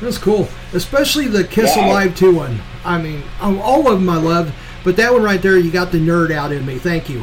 [0.00, 0.48] That's cool.
[0.72, 1.86] Especially the Kiss Yeah.
[1.86, 2.60] Alive 2 one.
[2.82, 4.54] I mean, um, all of them I love,
[4.84, 6.78] but that one right there, you got the nerd out in me.
[6.78, 7.22] Thank you.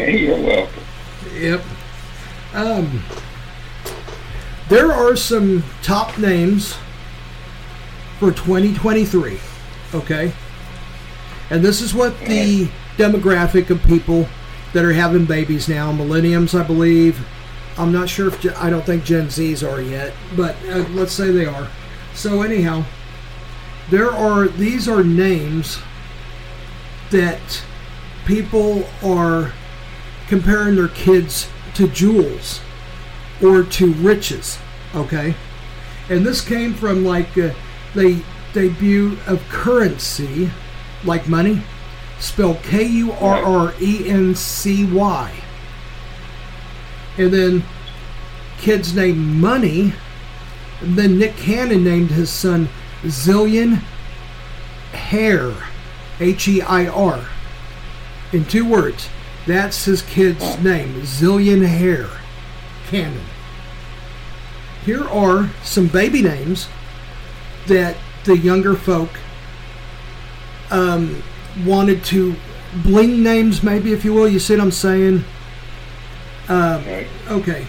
[0.00, 0.82] You're welcome.
[1.34, 1.62] Yep.
[2.54, 3.02] Um,
[4.68, 6.76] there are some top names
[8.18, 9.38] for 2023.
[9.94, 10.32] Okay.
[11.50, 14.28] And this is what the demographic of people
[14.72, 17.24] that are having babies now, millenniums, I believe.
[17.78, 21.30] I'm not sure if, I don't think Gen Zs are yet, but uh, let's say
[21.30, 21.68] they are.
[22.14, 22.84] So, anyhow,
[23.90, 25.78] there are, these are names
[27.10, 27.62] that
[28.24, 29.52] people are
[30.26, 32.60] comparing their kids to jewels
[33.42, 34.58] or to riches.
[34.94, 35.34] Okay,
[36.08, 37.50] and this came from like uh,
[37.94, 38.22] the
[38.52, 40.50] debut of currency,
[41.04, 41.62] like money,
[42.18, 45.34] spelled K U R R E N C Y,
[47.18, 47.64] and then
[48.58, 49.92] kids named Money.
[50.80, 52.68] And then Nick Cannon named his son
[53.02, 53.82] Zillion
[54.92, 55.54] Heir,
[56.20, 57.26] H E I R,
[58.32, 59.08] in two words.
[59.46, 62.10] That's his kid's name, Zillion Heir
[62.86, 63.24] Cannon.
[64.84, 66.68] Here are some baby names
[67.66, 69.10] that the younger folk
[70.70, 71.22] um,
[71.64, 72.36] wanted to
[72.82, 74.28] bling names, maybe, if you will.
[74.28, 75.24] You see what I'm saying?
[76.48, 76.84] Um,
[77.28, 77.66] okay.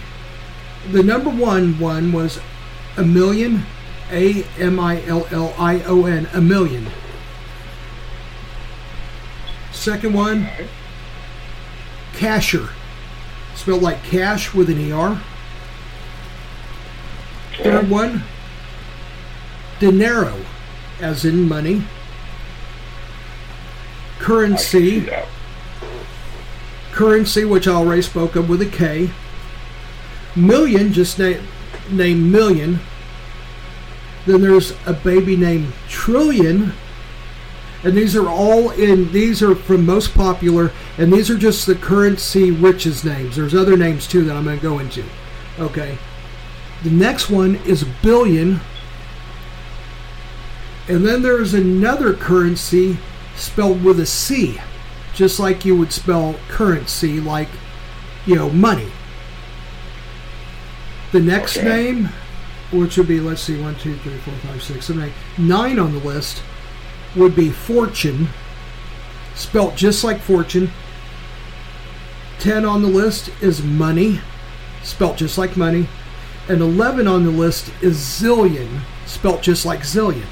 [0.92, 2.40] The number one one was
[2.96, 3.64] a million,
[4.10, 6.86] A M I L L I O N, a million.
[9.72, 10.48] Second one,
[12.12, 12.70] Casher,
[13.58, 15.20] spelled like cash with an ER.
[17.60, 18.22] Third one,
[19.80, 20.44] dinero,
[21.00, 21.82] as in money.
[24.20, 25.08] Currency,
[26.92, 29.10] currency, which I already spoke of with a K.
[30.36, 31.42] Million, just name
[31.90, 32.78] name million.
[34.24, 36.72] Then there's a baby named Trillion,
[37.84, 39.12] and these are all in.
[39.12, 43.36] These are from most popular, and these are just the currency riches names.
[43.36, 45.04] There's other names too that I'm going to go into.
[45.58, 45.98] Okay.
[46.84, 48.60] The next one is billion.
[50.88, 52.96] And then there's another currency
[53.36, 54.58] spelled with a C,
[55.12, 57.48] just like you would spell currency, like,
[58.24, 58.90] you know, money.
[61.12, 61.68] The next Okay.
[61.68, 62.08] name,
[62.70, 65.92] which would be, let's see, one, two, three, four, five, six, seven, eight, nine on
[65.92, 66.42] the list,
[67.16, 68.28] would be fortune,
[69.34, 70.70] spelt just like fortune.
[72.38, 74.20] Ten on the list is money,
[74.82, 75.88] spelt just like money.
[76.48, 80.24] And 11 on the list is zillion, spelt just like zillion.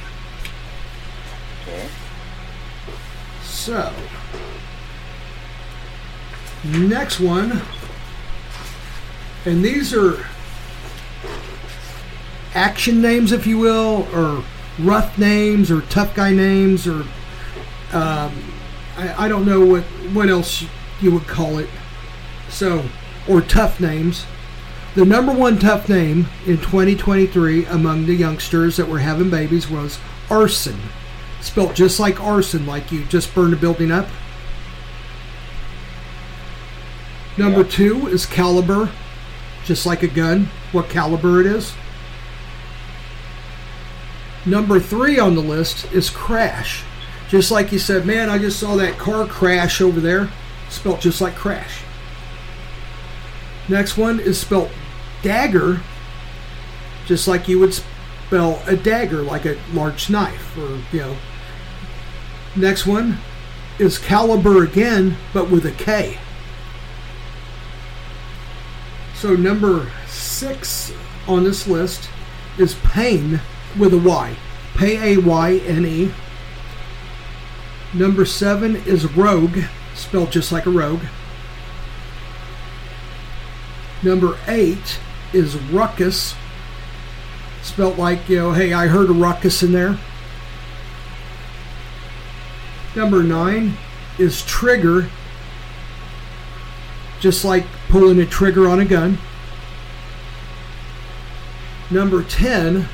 [1.63, 1.89] Okay.
[3.43, 3.93] So,
[6.65, 7.61] next one,
[9.45, 10.27] and these are
[12.55, 14.43] action names, if you will, or
[14.79, 17.03] rough names, or tough guy names, or
[17.93, 18.53] um,
[18.97, 20.65] I, I don't know what what else
[21.01, 21.69] you would call it.
[22.49, 22.85] So,
[23.29, 24.27] or tough names.
[24.95, 29.99] The number one tough name in 2023 among the youngsters that were having babies was
[30.31, 30.81] arson.
[31.43, 34.09] Spelt just like arson, like you just burned a building up.
[37.37, 38.91] Number two is caliber,
[39.65, 41.75] just like a gun, what caliber it is.
[44.47, 46.85] Number three on the list is crash.
[47.29, 50.31] Just like you said, man, I just saw that car crash over there.
[50.71, 51.83] Spelt just like crash.
[53.69, 54.71] Next one is spelt
[55.23, 55.81] dagger,
[57.07, 61.17] just like you would spell a dagger, like a large knife, or, you know.
[62.55, 63.19] Next one
[63.81, 66.19] is caliber again, but with a K.
[69.17, 70.93] So number six
[71.27, 72.09] on this list
[72.59, 73.41] is pain
[73.79, 74.37] with a Y.
[74.77, 76.13] P A Y N E.
[77.95, 79.59] Number seven is rogue,
[79.95, 81.03] spelled just like a rogue.
[84.03, 85.01] Number eight
[85.33, 86.35] is ruckus,
[87.63, 89.99] spelled like, you know, hey, I heard a ruckus in there.
[92.95, 93.77] Number nine
[94.19, 95.09] is trigger,
[97.21, 99.19] just like pulling a trigger on a gun.
[101.91, 102.89] Number 10,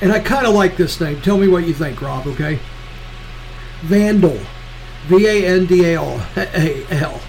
[0.00, 1.20] and I kind of like this name.
[1.20, 2.58] Tell me what you think, Rob, okay?
[3.82, 4.38] Vandal.
[5.06, 7.20] V A N D A L.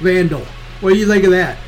[0.00, 0.44] Vandal.
[0.80, 1.58] What do you think of that?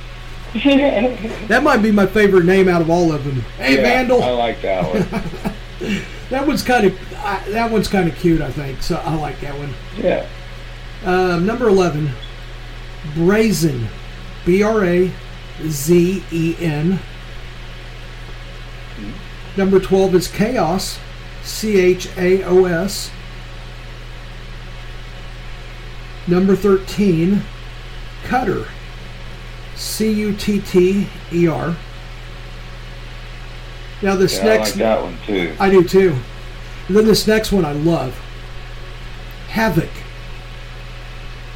[1.49, 3.41] that might be my favorite name out of all of them.
[3.57, 4.23] Hey, Yeah, Vandal.
[4.23, 6.03] I like that one.
[6.31, 8.83] that one's kind of that one's kind of cute, I think.
[8.83, 9.73] So I like that one.
[9.97, 10.27] Yeah.
[11.05, 12.11] Um, number eleven,
[13.14, 13.87] brazen,
[14.45, 15.12] B R A
[15.62, 16.99] Z E N.
[19.61, 20.98] Number twelve is chaos,
[21.42, 23.11] C H A O S.
[26.26, 27.42] Number thirteen,
[28.24, 28.68] cutter,
[29.76, 31.76] C U T T E R.
[34.00, 35.54] Now this Yeah, I next like that one too.
[35.61, 36.16] I do too.
[36.88, 38.18] And then this next one I love.
[39.48, 39.90] Havoc.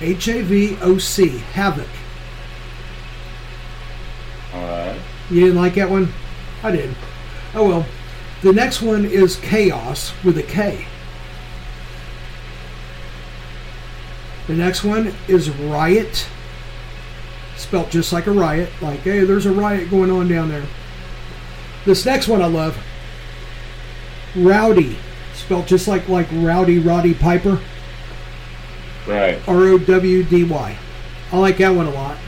[0.03, 1.39] H A V O C.
[1.55, 1.89] Havoc.
[4.53, 5.01] Alright.
[5.31, 6.13] You didn't like that one?
[6.63, 6.95] I did.
[7.55, 7.87] Oh well.
[8.45, 10.87] The next one is Chaos with a K.
[14.47, 16.29] The next one is Riot.
[17.57, 18.69] Spelt just like a riot.
[18.83, 20.67] Like, hey, there's a riot going on down there.
[21.87, 22.77] This next one I love.
[24.37, 24.99] Rowdy.
[25.33, 27.59] Spelt just like like Rowdy Roddy Piper.
[29.07, 29.41] Right.
[29.49, 30.79] R O W D Y.
[31.33, 32.19] I like that one a lot.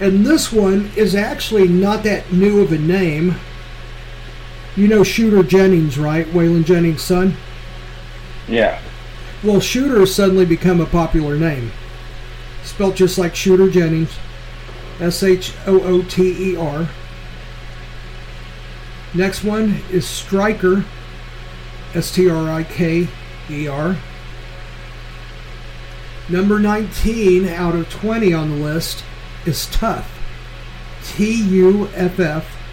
[0.00, 3.36] And this one is actually not that new of a name.
[4.76, 6.26] You know Shooter Jennings, right?
[6.26, 7.36] Waylon Jennings' son?
[8.48, 8.80] Yeah.
[9.42, 11.70] Well, Shooter has suddenly become a popular name.
[12.64, 14.16] Spelt just like Shooter Jennings.
[15.00, 16.88] S H O O T E R.
[19.12, 20.84] Next one is Striker.
[21.94, 23.08] S T R I K
[23.50, 23.96] E R.
[26.28, 29.04] Number 19 out of 20 on the list
[29.44, 30.10] is Tough.
[31.04, 32.63] T U F F.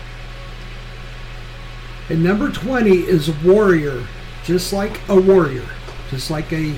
[2.11, 4.05] And number 20 is Warrior.
[4.43, 5.65] Just like a warrior.
[6.09, 6.75] Just like a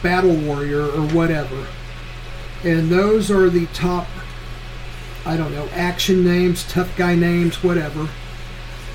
[0.00, 1.66] battle warrior or whatever.
[2.62, 4.06] And those are the top,
[5.24, 8.08] I don't know, action names, tough guy names, whatever.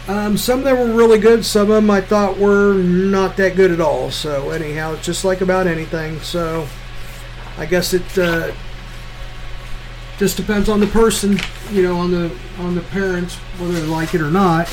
[0.08, 1.44] Um, some of them were really good.
[1.44, 4.12] Some of them I thought were not that good at all.
[4.12, 6.22] So anyhow, it's just like about anything.
[6.22, 6.70] So
[7.58, 8.54] I guess it uh,
[10.18, 11.38] just depends on the person,
[11.70, 14.70] you know, on the on the parents whether they like it or not.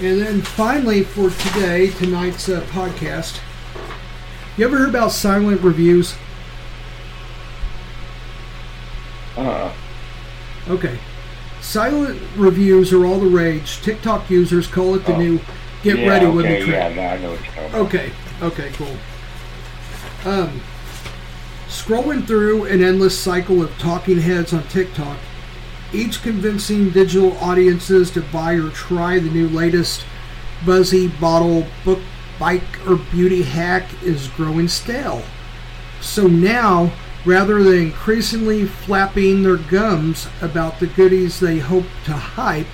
[0.00, 3.40] And then finally for today, tonight's uh, podcast,
[4.56, 6.14] you ever heard about silent reviews?
[9.36, 9.72] Uh-uh.
[10.68, 10.98] Okay.
[11.60, 13.80] Silent reviews are all the rage.
[13.82, 15.18] TikTok users call it the Oh.
[15.18, 15.40] new
[15.82, 16.96] get yeah, ready okay, with me Yeah, trend.
[16.96, 17.80] now I know what you're talking about.
[17.86, 18.12] Okay.
[18.42, 18.96] Okay, cool.
[20.32, 20.60] Um,
[21.68, 25.16] scrolling through an endless cycle of talking heads on TikTok,
[25.92, 30.04] each convincing digital audiences to buy or try the new latest
[30.64, 32.00] buzzy bottle book
[32.38, 35.22] bike or beauty hack is growing stale.
[36.00, 36.92] So now,
[37.24, 42.66] rather than increasingly flapping their gums about the goodies they hope to hype,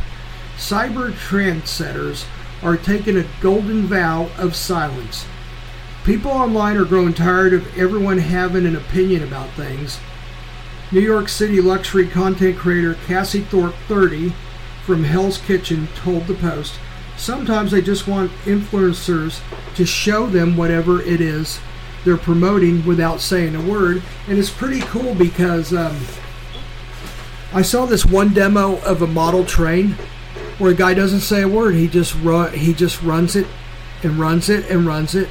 [0.56, 2.24] cyber trendsetters
[2.62, 5.26] are taking a golden vow of silence.
[6.04, 9.98] People online are growing tired of everyone having an opinion about things.
[10.90, 14.32] New York City luxury content creator Cassie Thorpe, 30,
[14.84, 16.78] from Hell's Kitchen, told the Post
[17.18, 19.40] sometimes they just want influencers
[19.74, 21.60] to show them whatever it is
[22.04, 24.02] they're promoting without saying a word.
[24.28, 25.98] And it's pretty cool because um,
[27.52, 29.96] I saw this one demo of a model train
[30.58, 31.74] where a guy doesn't say a word.
[31.74, 32.14] He just
[32.54, 33.46] he just runs it
[34.02, 35.28] and runs it and runs it.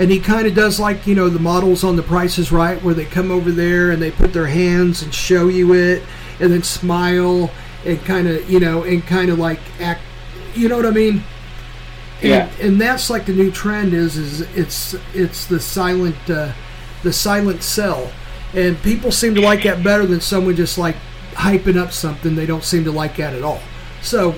[0.00, 2.82] And he kind of does like you know the models on The Price is Right,
[2.82, 6.02] where they come over there and they put their hands and show you it,
[6.40, 7.50] and then smile
[7.84, 10.00] and kind of you know and kind of like act.
[10.54, 11.22] You know what I mean?
[12.44, 16.52] and, and that's like the new trend is is it's it's the silent uh,
[17.02, 18.10] the silent sell,
[18.54, 20.96] and people seem to like that better than someone just like
[21.32, 22.34] hyping up something.
[22.34, 23.60] They don't seem to like that at all.
[24.00, 24.34] So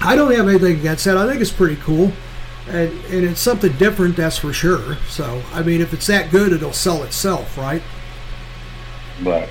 [0.00, 1.18] I don't have anything against that.
[1.18, 2.10] I think it's pretty cool.
[2.68, 4.96] And, and it's something different, that's for sure.
[5.08, 7.82] So, I mean, if it's that good, it'll sell itself, right?
[9.22, 9.48] Right.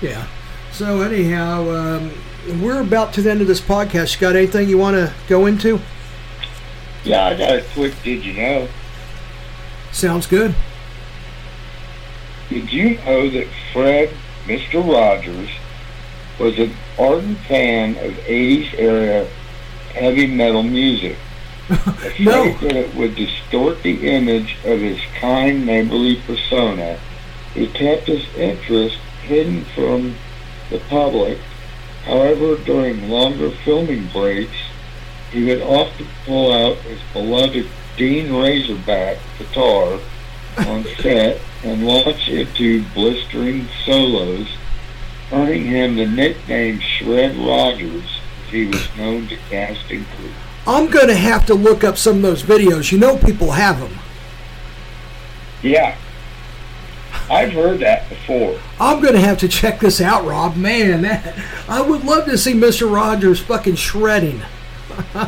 [0.00, 0.26] Yeah.
[0.72, 2.12] So, anyhow, um,
[2.60, 4.14] we're about to the end of this podcast.
[4.14, 5.80] You got anything you want to go into?
[7.04, 8.68] Yeah, I got a quick did you know?
[9.92, 10.54] Sounds good.
[12.48, 14.86] Did you know that Fred, Mr.
[14.86, 15.50] Rogers,
[16.38, 19.28] was an ardent fan of 80s era
[19.92, 21.16] heavy metal music?
[22.20, 22.52] No.
[22.52, 26.98] that it would distort the image of his kind neighborly persona,
[27.54, 30.14] he kept his interest hidden from
[30.70, 31.38] the public.
[32.04, 34.56] However, during longer filming breaks,
[35.30, 37.66] he would often pull out his beloved
[37.96, 40.00] Dean Razorback guitar
[40.58, 44.48] on set and launch into blistering solos,
[45.32, 50.30] earning him the nickname Shred Rogers, as he was known to cast and crew.
[50.66, 52.92] I'm going to have to look up some of those videos.
[52.92, 53.98] You know, people have them.
[55.62, 55.96] Yeah,
[57.30, 58.58] I've heard that before.
[58.78, 60.56] I'm going to have to check this out, Rob.
[60.56, 61.34] Man, that,
[61.68, 62.92] I would love to see Mr.
[62.92, 64.42] Rogers fucking shredding.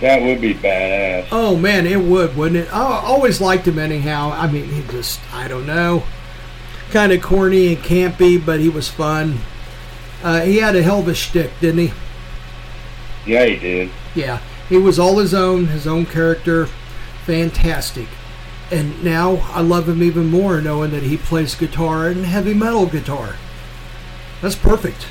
[0.00, 1.28] That would be badass.
[1.30, 2.72] Oh man, it would, wouldn't it?
[2.72, 4.30] I always liked him anyhow.
[4.30, 6.04] I mean, he just, I don't know,
[6.90, 9.40] kind of corny and campy, but he was fun.
[10.22, 11.92] Uh, he had a hell of a shtick, didn't he?
[13.26, 13.90] Yeah, he did.
[14.14, 16.66] Yeah, he was all his own, his own character,
[17.24, 18.08] fantastic.
[18.70, 22.86] And now I love him even more knowing that he plays guitar and heavy metal
[22.86, 23.36] guitar.
[24.40, 25.06] That's perfect.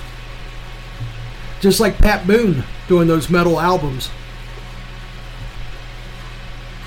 [1.60, 4.10] Just like Pat Boone doing those metal albums.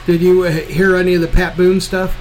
[0.07, 2.17] Did you uh, hear any of the Pat Boone stuff?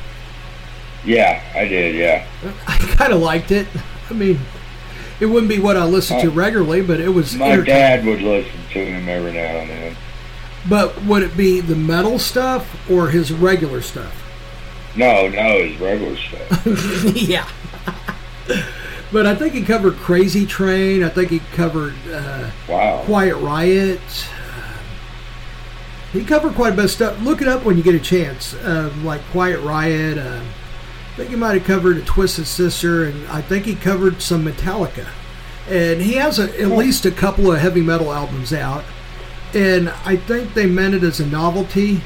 [1.03, 2.27] Yeah, I did, yeah.
[2.67, 3.67] I kind of liked it.
[4.09, 4.39] I mean,
[5.21, 7.35] it wouldn't be what I listened to regularly, but it was.
[7.35, 9.95] My dad would listen to him every now and then.
[10.67, 14.15] But would it be the metal stuff or his regular stuff?
[14.95, 17.15] No, no, his regular stuff.
[17.15, 17.47] yeah.
[19.11, 21.03] But I think he covered Crazy Train.
[21.03, 23.03] I think he covered uh, Wow.
[23.05, 23.99] Quiet Riot.
[26.13, 27.21] He covered quite a bit of stuff.
[27.21, 28.53] Look it up when you get a chance.
[28.65, 30.17] Um, like Quiet Riot.
[30.17, 30.41] Uh,
[31.11, 34.45] I think he might have covered a Twisted Sister, and I think he covered some
[34.45, 35.07] Metallica.
[35.69, 38.83] And he has a, at least a couple of heavy metal albums out.
[39.53, 42.01] And I think they meant it as a novelty.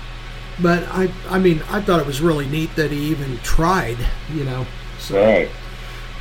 [0.60, 3.97] But I, I mean, I thought it was really neat that he even tried.
[4.34, 4.66] You know.
[4.99, 5.24] So.
[5.24, 5.49] Right.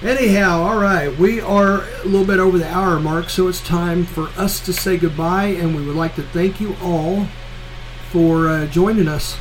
[0.02, 4.04] Anyhow, all right, we are a little bit over the hour mark, so it's time
[4.04, 7.26] for us to say goodbye, and we would like to thank you all
[8.10, 9.38] for uh, joining us.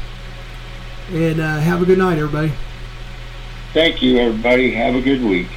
[1.10, 2.54] And uh, have a good night, everybody.
[3.74, 4.69] Thank you, everybody.
[4.69, 5.47] Have a good week.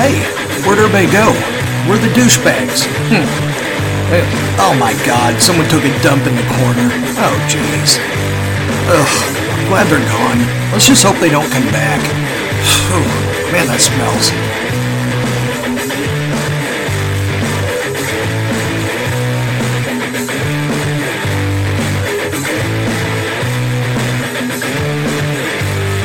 [0.00, 0.16] Hey,
[0.64, 1.28] where'd everybody go?
[1.84, 2.88] Where the douchebags?
[3.12, 3.28] Hmm.
[4.58, 6.88] Oh my god, someone took a dump in the corner.
[7.20, 8.00] Oh jeez.
[8.88, 10.72] Ugh, glad they're gone.
[10.72, 12.00] Let's just hope they don't come back.
[12.88, 14.49] Whew, Man, that smells.